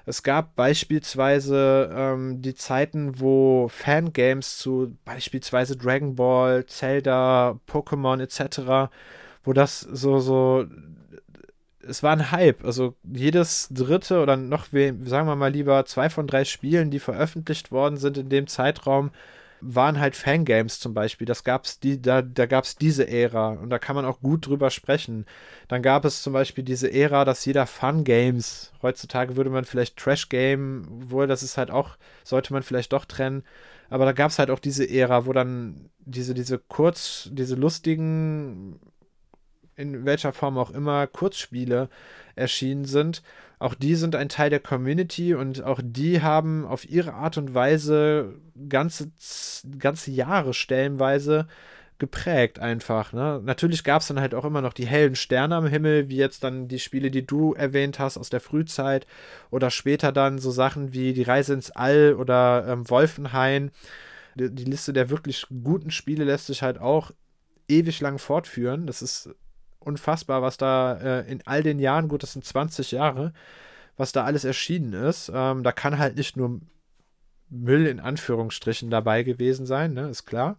Es 0.07 0.23
gab 0.23 0.57
beispielsweise 0.57 1.91
ähm, 1.95 2.43
die 2.43 2.55
Zeiten, 2.55 3.21
wo 3.21 3.69
Fangames 3.69 4.59
zu 4.59 4.97
beispielsweise 5.05 5.77
Dragon 5.77 6.15
Ball, 6.15 6.67
Zelda, 6.67 7.59
Pokémon 7.69 8.21
etc., 8.21 8.91
wo 9.45 9.53
das 9.53 9.81
so, 9.81 10.19
so, 10.19 10.67
es 11.87 12.03
war 12.03 12.13
ein 12.13 12.31
Hype. 12.31 12.65
Also 12.65 12.95
jedes 13.03 13.69
dritte 13.71 14.21
oder 14.21 14.37
noch, 14.37 14.67
sagen 14.67 15.29
wir 15.29 15.37
mal 15.37 15.53
lieber, 15.53 15.85
zwei 15.87 16.11
von 16.11 16.27
drei 16.27 16.45
Spielen, 16.45 16.91
die 16.91 16.99
veröffentlicht 16.99 17.73
worden 17.73 17.97
sind 17.97 18.19
in 18.19 18.29
dem 18.29 18.47
Zeitraum, 18.47 19.11
waren 19.61 20.01
halt 20.01 20.17
Fangames 20.17 20.81
zum 20.81 20.95
Beispiel. 20.95 21.27
Das 21.27 21.45
gab's 21.45 21.81
die, 21.81 22.01
da, 22.01 22.23
da 22.23 22.47
gab 22.47 22.65
es 22.65 22.77
diese 22.77 23.09
Ära 23.09 23.51
und 23.51 23.71
da 23.71 23.79
kann 23.79 23.97
man 23.97 24.05
auch 24.05 24.21
gut 24.21 24.47
drüber 24.47 24.71
sprechen. 24.71 25.27
Dann 25.69 25.83
gab 25.83 26.05
es 26.05 26.23
zum 26.23 26.33
Beispiel 26.33 26.65
diese 26.65 26.93
Ära, 26.93 27.25
dass 27.25 27.45
jeder 27.45 27.67
Fun-Games, 27.67 28.73
heutzutage 28.83 29.37
würde 29.37 29.51
man 29.51 29.65
vielleicht 29.65 29.97
Trash-Game, 29.97 30.87
wohl, 31.11 31.27
das 31.27 31.43
ist 31.43 31.59
halt 31.59 31.71
auch, 31.71 31.97
sollte 32.25 32.53
man 32.53 32.63
vielleicht 32.63 32.93
doch 32.93 33.05
trennen. 33.05 33.43
Aber 33.91 34.05
da 34.05 34.13
gab 34.13 34.31
es 34.31 34.39
halt 34.39 34.51
auch 34.51 34.61
diese 34.61 34.89
Ära, 34.89 35.27
wo 35.27 35.33
dann 35.33 35.91
diese, 35.99 36.33
diese 36.33 36.59
kurz, 36.59 37.29
diese 37.33 37.57
lustigen, 37.57 38.79
in 39.81 40.05
welcher 40.05 40.33
Form 40.33 40.59
auch 40.59 40.71
immer, 40.71 41.07
Kurzspiele 41.07 41.89
erschienen 42.37 42.85
sind 42.85 43.23
auch 43.61 43.75
die 43.75 43.95
sind 43.95 44.17
ein 44.17 44.31
Teil 44.31 44.49
der 44.49 44.59
Community 44.59 45.35
und 45.35 45.63
auch 45.63 45.81
die 45.85 46.23
haben 46.23 46.65
auf 46.65 46.89
ihre 46.89 47.13
Art 47.13 47.37
und 47.37 47.55
Weise 47.55 48.41
ganze, 48.71 49.13
ganze 49.79 50.11
Jahre 50.11 50.55
stellenweise 50.55 51.47
geprägt 51.99 52.59
einfach. 52.59 53.13
Ne? 53.13 53.43
Natürlich 53.45 53.85
gab 53.85 54.01
es 54.01 54.09
dann 54.09 54.19
halt 54.19 54.35
auch 54.35 54.47
immer 54.47 54.63
noch 54.63 54.73
die 54.73 54.87
hellen 54.87 55.15
Sterne 55.15 55.57
am 55.57 55.67
Himmel, 55.67 56.09
wie 56.09 56.17
jetzt 56.17 56.43
dann 56.43 56.69
die 56.69 56.79
Spiele, 56.79 57.11
die 57.11 57.27
du 57.27 57.53
erwähnt 57.53 57.99
hast 57.99 58.17
aus 58.17 58.31
der 58.31 58.41
Frühzeit 58.41 59.07
oder 59.51 59.71
später 59.71 60.11
dann 60.11 60.39
so 60.39 60.51
Sachen 60.51 60.95
wie 60.95 61.13
die 61.13 61.23
Reise 61.23 61.53
ins 61.53 61.71
All 61.71 62.15
oder 62.15 62.65
ähm, 62.67 62.89
Wolfenhain. 62.89 63.73
Die, 64.37 64.51
die 64.51 64.65
Liste 64.65 64.95
der 64.95 65.11
wirklich 65.11 65.47
guten 65.63 65.91
Spiele 65.91 66.25
lässt 66.25 66.47
sich 66.47 66.63
halt 66.63 66.79
auch 66.79 67.11
ewig 67.69 68.01
lang 68.01 68.19
fortführen. 68.19 68.87
Das 68.87 69.03
ist 69.03 69.29
unfassbar, 69.81 70.43
was 70.43 70.57
da 70.57 70.95
äh, 70.95 71.31
in 71.31 71.43
all 71.47 71.63
den 71.63 71.79
Jahren, 71.79 72.09
gut, 72.09 72.23
das 72.23 72.35
sind 72.35 72.45
20 72.45 72.93
Jahre, 72.93 73.33
was 73.97 74.13
da 74.13 74.25
alles 74.25 74.45
erschienen 74.45 74.93
ist. 74.93 75.31
Ähm, 75.35 75.63
da 75.63 75.73
kann 75.73 75.99
halt 75.99 76.17
nicht 76.17 76.37
nur 76.37 76.61
Müll 77.49 77.87
in 77.87 78.01
Anführungsstrichen 78.01 78.91
dabei 78.91 79.23
gewesen 79.23 79.67
sein, 79.67 79.93
ne, 79.95 80.09
ist 80.09 80.25
klar. 80.25 80.57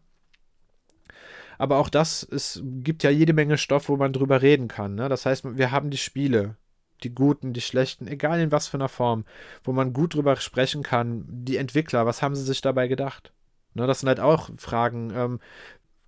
Aber 1.57 1.77
auch 1.77 1.89
das 1.89 2.23
ist, 2.23 2.63
gibt 2.63 3.03
ja 3.03 3.11
jede 3.11 3.33
Menge 3.33 3.57
Stoff, 3.57 3.87
wo 3.87 3.95
man 3.95 4.13
drüber 4.13 4.41
reden 4.41 4.67
kann. 4.67 4.95
Ne? 4.95 5.09
Das 5.09 5.27
heißt, 5.27 5.57
wir 5.57 5.69
haben 5.69 5.91
die 5.91 5.97
Spiele, 5.97 6.55
die 7.03 7.13
guten, 7.13 7.53
die 7.53 7.61
schlechten, 7.61 8.07
egal 8.07 8.39
in 8.39 8.51
was 8.51 8.67
für 8.67 8.77
einer 8.77 8.89
Form, 8.89 9.25
wo 9.63 9.71
man 9.71 9.93
gut 9.93 10.15
drüber 10.15 10.35
sprechen 10.37 10.81
kann. 10.81 11.23
Die 11.27 11.57
Entwickler, 11.57 12.07
was 12.07 12.23
haben 12.23 12.33
sie 12.35 12.43
sich 12.43 12.61
dabei 12.61 12.87
gedacht? 12.87 13.31
Ne, 13.75 13.85
das 13.85 13.99
sind 13.99 14.09
halt 14.09 14.19
auch 14.19 14.49
Fragen. 14.57 15.11
Ähm, 15.15 15.39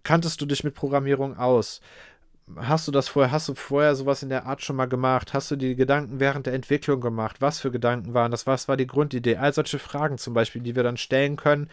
kanntest 0.01 0.41
du 0.41 0.47
dich 0.47 0.63
mit 0.63 0.73
Programmierung 0.73 1.37
aus? 1.37 1.81
Hast 2.57 2.87
du 2.87 2.91
das 2.91 3.07
vorher, 3.07 3.31
hast 3.31 3.49
du 3.49 3.55
vorher 3.55 3.95
sowas 3.95 4.23
in 4.23 4.29
der 4.29 4.45
Art 4.45 4.61
schon 4.61 4.75
mal 4.75 4.87
gemacht? 4.87 5.33
Hast 5.33 5.51
du 5.51 5.55
die 5.55 5.75
Gedanken 5.75 6.19
während 6.19 6.45
der 6.45 6.53
Entwicklung 6.53 7.01
gemacht? 7.01 7.37
Was 7.41 7.59
für 7.59 7.71
Gedanken 7.71 8.13
waren 8.13 8.31
das? 8.31 8.47
Was 8.47 8.67
war 8.67 8.77
die 8.77 8.87
Grundidee? 8.87 9.37
All 9.37 9.53
solche 9.53 9.79
Fragen 9.79 10.17
zum 10.17 10.33
Beispiel, 10.33 10.61
die 10.61 10.75
wir 10.75 10.83
dann 10.83 10.97
stellen 10.97 11.35
können. 11.35 11.69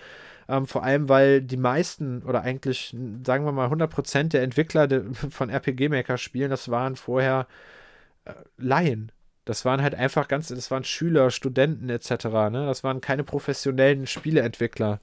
Ähm, 0.49 0.67
vor 0.67 0.83
allem, 0.85 1.09
weil 1.09 1.43
die 1.43 1.57
meisten 1.57 2.23
oder 2.23 2.43
eigentlich, 2.43 2.97
sagen 3.25 3.45
wir 3.45 3.53
mal, 3.53 3.69
100% 3.71 4.31
der 4.31 4.43
Entwickler 4.43 4.89
von 5.31 5.51
RPG 5.51 5.89
Maker 5.89 6.19
spielen, 6.19 6.51
das 6.51 6.71
waren 6.71 6.97
vorher 6.97 7.47
äh, 8.25 8.33
Laien. 8.59 9.13
Das 9.45 9.65
waren 9.65 9.83
halt 9.83 9.95
einfach 9.95 10.29
ganz, 10.29 10.49
das 10.49 10.71
waren 10.71 10.85
Schüler, 10.85 11.31
Studenten 11.31 11.89
etc. 11.89 12.27
Ne? 12.51 12.67
Das 12.67 12.85
waren 12.85 13.01
keine 13.01 13.25
professionellen 13.25 14.07
Spieleentwickler. 14.07 15.01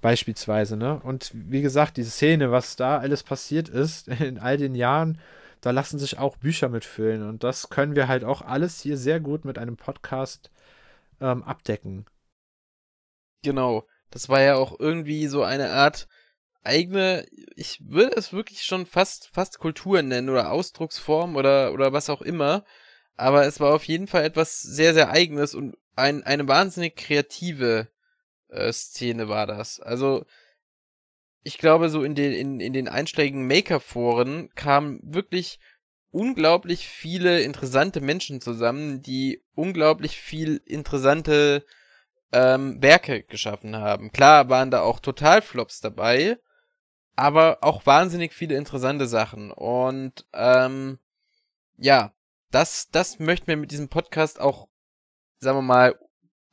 Beispielsweise, 0.00 0.76
ne? 0.76 1.00
Und 1.02 1.30
wie 1.34 1.62
gesagt, 1.62 1.96
diese 1.96 2.10
Szene, 2.10 2.50
was 2.50 2.76
da 2.76 2.98
alles 2.98 3.22
passiert 3.22 3.68
ist 3.68 4.08
in 4.20 4.38
all 4.38 4.56
den 4.56 4.74
Jahren, 4.74 5.20
da 5.60 5.70
lassen 5.70 5.98
sich 5.98 6.18
auch 6.18 6.36
Bücher 6.36 6.68
mitfüllen. 6.68 7.28
Und 7.28 7.44
das 7.44 7.68
können 7.68 7.94
wir 7.94 8.08
halt 8.08 8.24
auch 8.24 8.42
alles 8.42 8.80
hier 8.80 8.96
sehr 8.96 9.20
gut 9.20 9.44
mit 9.44 9.58
einem 9.58 9.76
Podcast 9.76 10.50
ähm, 11.20 11.42
abdecken. 11.42 12.06
Genau. 13.42 13.84
Das 14.10 14.28
war 14.28 14.40
ja 14.40 14.56
auch 14.56 14.78
irgendwie 14.78 15.26
so 15.26 15.42
eine 15.44 15.70
Art 15.70 16.08
eigene, 16.62 17.26
ich 17.54 17.80
würde 17.86 18.16
es 18.16 18.32
wirklich 18.32 18.62
schon 18.64 18.86
fast, 18.86 19.28
fast 19.32 19.58
Kultur 19.58 20.02
nennen 20.02 20.28
oder 20.28 20.50
Ausdrucksform 20.50 21.36
oder, 21.36 21.72
oder 21.72 21.92
was 21.92 22.10
auch 22.10 22.22
immer. 22.22 22.64
Aber 23.16 23.46
es 23.46 23.60
war 23.60 23.74
auf 23.74 23.84
jeden 23.84 24.06
Fall 24.06 24.24
etwas 24.24 24.60
sehr, 24.60 24.94
sehr 24.94 25.10
eigenes 25.10 25.54
und 25.54 25.76
ein, 25.96 26.22
eine 26.22 26.48
wahnsinnig 26.48 26.96
kreative 26.96 27.88
äh, 28.50 28.72
Szene 28.72 29.28
war 29.28 29.46
das. 29.46 29.80
Also 29.80 30.24
ich 31.42 31.58
glaube, 31.58 31.88
so 31.88 32.02
in 32.02 32.14
den, 32.14 32.32
in, 32.32 32.60
in 32.60 32.72
den 32.72 32.88
einschlägigen 32.88 33.46
Maker-Foren 33.46 34.50
kamen 34.54 35.00
wirklich 35.02 35.58
unglaublich 36.10 36.88
viele 36.88 37.40
interessante 37.40 38.00
Menschen 38.00 38.40
zusammen, 38.40 39.00
die 39.00 39.42
unglaublich 39.54 40.20
viel 40.20 40.60
interessante 40.66 41.64
ähm, 42.32 42.82
Werke 42.82 43.22
geschaffen 43.22 43.76
haben. 43.76 44.12
Klar 44.12 44.48
waren 44.48 44.70
da 44.70 44.82
auch 44.82 45.00
Totalflops 45.00 45.80
dabei, 45.80 46.38
aber 47.16 47.58
auch 47.62 47.86
wahnsinnig 47.86 48.34
viele 48.34 48.56
interessante 48.56 49.06
Sachen. 49.06 49.50
Und 49.50 50.26
ähm, 50.32 50.98
ja, 51.76 52.12
das, 52.50 52.88
das 52.90 53.18
möchten 53.18 53.46
wir 53.46 53.56
mit 53.56 53.70
diesem 53.70 53.88
Podcast 53.88 54.40
auch, 54.40 54.68
sagen 55.38 55.58
wir 55.58 55.62
mal, 55.62 55.98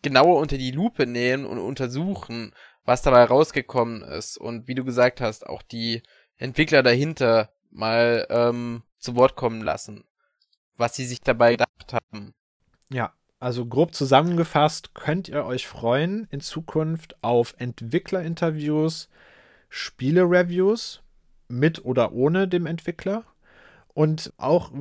genauer 0.01 0.39
unter 0.39 0.57
die 0.57 0.71
Lupe 0.71 1.05
nehmen 1.05 1.45
und 1.45 1.59
untersuchen, 1.59 2.53
was 2.85 3.01
dabei 3.01 3.23
rausgekommen 3.25 4.01
ist. 4.01 4.37
Und 4.37 4.67
wie 4.67 4.75
du 4.75 4.83
gesagt 4.83 5.21
hast, 5.21 5.45
auch 5.45 5.61
die 5.61 6.03
Entwickler 6.37 6.83
dahinter 6.83 7.51
mal 7.71 8.25
ähm, 8.29 8.83
zu 8.97 9.15
Wort 9.15 9.35
kommen 9.35 9.61
lassen, 9.61 10.05
was 10.77 10.95
sie 10.95 11.05
sich 11.05 11.21
dabei 11.21 11.51
gedacht 11.51 11.93
haben. 11.93 12.33
Ja, 12.89 13.13
also 13.39 13.65
grob 13.65 13.93
zusammengefasst 13.93 14.95
könnt 14.95 15.29
ihr 15.29 15.45
euch 15.45 15.67
freuen 15.67 16.27
in 16.31 16.39
Zukunft 16.39 17.21
auf 17.21 17.55
Entwicklerinterviews, 17.57 19.09
Spiele-Reviews 19.69 21.01
mit 21.47 21.83
oder 21.83 22.13
ohne 22.13 22.47
dem 22.47 22.65
Entwickler. 22.65 23.25
Und 23.93 24.31
auch 24.37 24.71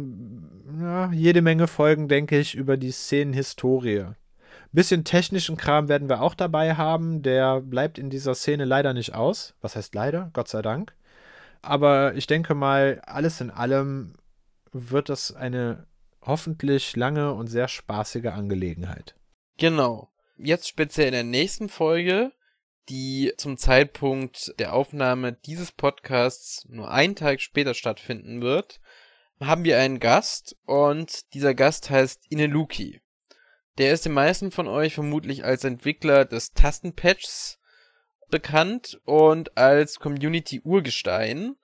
ja, 0.79 1.11
jede 1.11 1.43
Menge 1.43 1.67
Folgen, 1.67 2.07
denke 2.09 2.39
ich, 2.39 2.55
über 2.55 2.77
die 2.77 2.93
Szenenhistorie 2.93 4.07
Bisschen 4.73 5.05
technischen 5.05 5.57
Kram 5.57 5.89
werden 5.89 6.09
wir 6.09 6.21
auch 6.21 6.35
dabei 6.35 6.75
haben. 6.75 7.23
Der 7.23 7.61
bleibt 7.61 7.99
in 7.99 8.11
dieser 8.11 8.35
Szene 8.35 8.65
leider 8.65 8.93
nicht 8.93 9.15
aus. 9.15 9.55
Was 9.61 9.77
heißt 9.77 9.95
leider? 9.95 10.31
Gott 10.33 10.49
sei 10.49 10.63
Dank. 10.63 10.95
Aber 11.63 12.15
ich 12.15 12.27
denke 12.27 12.55
mal, 12.55 13.01
alles 13.07 13.41
in 13.41 13.51
allem 13.51 14.15
wird 14.73 15.09
das 15.09 15.35
eine 15.35 15.87
hoffentlich 16.23 16.97
lange 16.97 17.33
und 17.33 17.47
sehr 17.47 17.69
spaßige 17.69 18.27
Angelegenheit. 18.27 19.15
Genau. 19.59 20.11
Jetzt 20.39 20.69
speziell 20.69 21.07
in 21.07 21.13
der 21.13 21.25
nächsten 21.25 21.69
Folge, 21.69 22.33
die 22.89 23.33
zum 23.39 23.57
Zeitpunkt 23.57 24.55
der 24.59 24.75
Aufnahme 24.75 25.33
dieses 25.33 25.73
Podcasts 25.73 26.67
nur 26.69 26.91
einen 26.91 27.17
Tag 27.17 27.41
später 27.41 27.75
stattfinden 27.75 28.43
wird, 28.43 28.81
haben 29.41 29.65
wir 29.65 29.79
einen 29.79 29.99
Gast 29.99 30.57
und 30.65 31.33
dieser 31.35 31.55
Gast 31.55 31.91
heißt 31.91 32.27
Ineluki. 32.31 33.01
Der 33.79 33.93
ist 33.93 34.07
den 34.07 34.13
meisten 34.13 34.51
von 34.51 34.69
euch 34.69 34.95
vermutlich 34.95 35.45
als 35.45 35.65
Entwickler 35.65 36.25
des 36.25 36.53
Tastenpatchs 36.53 37.59
bekannt 38.31 39.01
und 39.05 39.57
als 39.57 40.01
Community-Urgestein. 40.01 41.57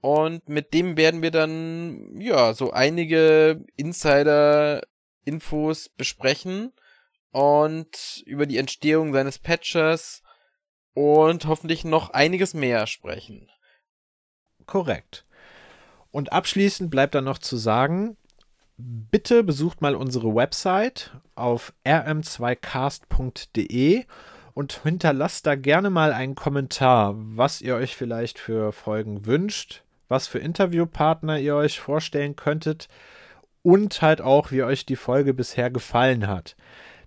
Und 0.00 0.48
mit 0.48 0.74
dem 0.74 0.96
werden 0.96 1.22
wir 1.22 1.30
dann, 1.30 2.20
ja, 2.20 2.54
so 2.54 2.72
einige 2.72 3.64
Insider-Infos 3.76 5.88
besprechen 5.90 6.72
und 7.30 8.24
über 8.26 8.46
die 8.46 8.58
Entstehung 8.58 9.12
seines 9.12 9.38
Patchers 9.38 10.24
und 10.94 11.46
hoffentlich 11.46 11.84
noch 11.84 12.10
einiges 12.10 12.54
mehr 12.54 12.88
sprechen. 12.88 13.48
Korrekt. 14.66 15.24
Und 16.10 16.32
abschließend 16.32 16.90
bleibt 16.90 17.14
dann 17.14 17.24
noch 17.24 17.38
zu 17.38 17.56
sagen, 17.56 18.16
bitte 19.10 19.44
besucht 19.44 19.82
mal 19.82 19.94
unsere 19.94 20.34
Website 20.34 21.12
auf 21.34 21.72
rm2cast.de 21.86 24.04
und 24.54 24.80
hinterlasst 24.82 25.46
da 25.46 25.54
gerne 25.54 25.90
mal 25.90 26.12
einen 26.12 26.34
Kommentar, 26.34 27.14
was 27.16 27.60
ihr 27.60 27.76
euch 27.76 27.96
vielleicht 27.96 28.38
für 28.38 28.72
Folgen 28.72 29.26
wünscht, 29.26 29.82
was 30.08 30.26
für 30.26 30.38
Interviewpartner 30.38 31.38
ihr 31.38 31.56
euch 31.56 31.80
vorstellen 31.80 32.36
könntet 32.36 32.88
und 33.62 34.02
halt 34.02 34.20
auch, 34.20 34.50
wie 34.50 34.62
euch 34.62 34.84
die 34.84 34.96
Folge 34.96 35.34
bisher 35.34 35.70
gefallen 35.70 36.26
hat. 36.26 36.56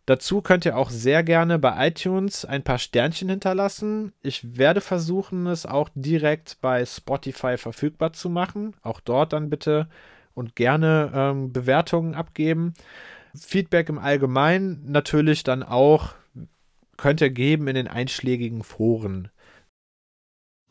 Dazu 0.06 0.42
könnt 0.42 0.66
ihr 0.66 0.78
auch 0.78 0.92
sehr 0.92 1.24
gerne 1.24 1.58
bei 1.58 1.88
iTunes 1.88 2.46
ein 2.46 2.64
paar 2.64 2.78
Sternchen 2.78 3.30
hinterlassen. 3.30 4.14
Ich 4.22 4.58
werde 4.58 4.82
versuchen, 4.82 5.48
es 5.48 5.66
auch 5.66 5.90
direkt 5.96 6.58
bei 6.62 6.86
Spotify 6.86 7.58
verfügbar 7.58 8.14
zu 8.14 8.30
machen. 8.30 8.76
Auch 8.84 9.00
dort 9.00 9.34
dann 9.34 9.50
bitte 9.50 9.88
und 10.36 10.56
gerne 10.56 11.12
ähm, 11.16 11.52
Bewertungen 11.52 12.14
abgeben. 12.14 12.76
Feedback 13.36 13.90
im 13.90 13.98
Allgemeinen 13.98 14.92
natürlich 14.92 15.44
dann 15.44 15.64
auch 15.64 16.14
könnt 16.98 17.22
ihr 17.22 17.30
geben 17.30 17.68
in 17.68 17.76
den 17.76 17.88
einschlägigen 17.88 18.64
Foren. 18.64 19.30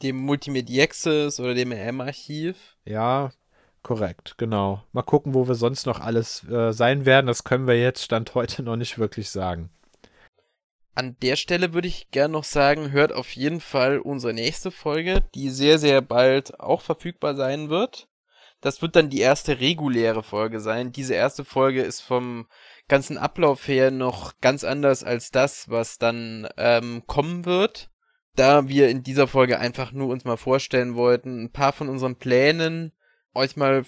Dem 0.02 0.16
Multimedia 0.16 0.84
Access 0.84 1.40
oder 1.40 1.54
dem 1.54 1.72
RM-Archiv? 1.72 2.76
Ja, 2.84 3.32
korrekt, 3.82 4.34
genau. 4.38 4.82
Mal 4.92 5.02
gucken, 5.02 5.34
wo 5.34 5.46
wir 5.46 5.54
sonst 5.54 5.86
noch 5.86 6.00
alles 6.00 6.44
äh, 6.48 6.72
sein 6.72 7.06
werden. 7.06 7.26
Das 7.26 7.44
können 7.44 7.66
wir 7.66 7.80
jetzt 7.80 8.02
Stand 8.02 8.34
heute 8.34 8.62
noch 8.62 8.76
nicht 8.76 8.98
wirklich 8.98 9.30
sagen. 9.30 9.70
An 10.96 11.16
der 11.22 11.36
Stelle 11.36 11.74
würde 11.74 11.88
ich 11.88 12.10
gerne 12.10 12.32
noch 12.32 12.44
sagen, 12.44 12.92
hört 12.92 13.12
auf 13.12 13.34
jeden 13.34 13.60
Fall 13.60 13.98
unsere 13.98 14.32
nächste 14.32 14.70
Folge, 14.70 15.24
die 15.34 15.50
sehr, 15.50 15.78
sehr 15.78 16.00
bald 16.00 16.60
auch 16.60 16.82
verfügbar 16.82 17.34
sein 17.34 17.68
wird. 17.68 18.08
Das 18.64 18.80
wird 18.80 18.96
dann 18.96 19.10
die 19.10 19.20
erste 19.20 19.60
reguläre 19.60 20.22
Folge 20.22 20.58
sein. 20.58 20.90
Diese 20.90 21.12
erste 21.12 21.44
Folge 21.44 21.82
ist 21.82 22.00
vom 22.00 22.46
ganzen 22.88 23.18
Ablauf 23.18 23.68
her 23.68 23.90
noch 23.90 24.40
ganz 24.40 24.64
anders 24.64 25.04
als 25.04 25.30
das, 25.30 25.68
was 25.68 25.98
dann 25.98 26.48
ähm, 26.56 27.02
kommen 27.06 27.44
wird. 27.44 27.90
Da 28.36 28.66
wir 28.66 28.88
in 28.88 29.02
dieser 29.02 29.26
Folge 29.28 29.58
einfach 29.58 29.92
nur 29.92 30.08
uns 30.08 30.24
mal 30.24 30.38
vorstellen 30.38 30.94
wollten, 30.94 31.44
ein 31.44 31.52
paar 31.52 31.74
von 31.74 31.90
unseren 31.90 32.16
Plänen 32.16 32.92
euch 33.34 33.54
mal 33.56 33.84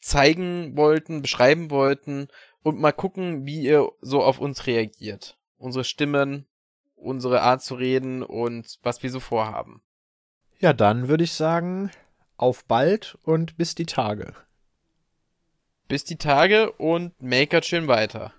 zeigen 0.00 0.76
wollten, 0.76 1.22
beschreiben 1.22 1.70
wollten 1.70 2.26
und 2.64 2.80
mal 2.80 2.90
gucken, 2.90 3.46
wie 3.46 3.60
ihr 3.60 3.88
so 4.00 4.20
auf 4.20 4.40
uns 4.40 4.66
reagiert. 4.66 5.38
Unsere 5.58 5.84
Stimmen, 5.84 6.44
unsere 6.96 7.42
Art 7.42 7.62
zu 7.62 7.76
reden 7.76 8.24
und 8.24 8.80
was 8.82 9.04
wir 9.04 9.10
so 9.10 9.20
vorhaben. 9.20 9.80
Ja, 10.58 10.72
dann 10.72 11.06
würde 11.06 11.22
ich 11.22 11.34
sagen, 11.34 11.92
auf 12.40 12.64
bald 12.64 13.18
und 13.22 13.56
bis 13.56 13.74
die 13.74 13.86
Tage. 13.86 14.34
Bis 15.88 16.04
die 16.04 16.16
Tage 16.16 16.72
und 16.72 17.20
Maker 17.20 17.62
schön 17.62 17.86
weiter. 17.88 18.32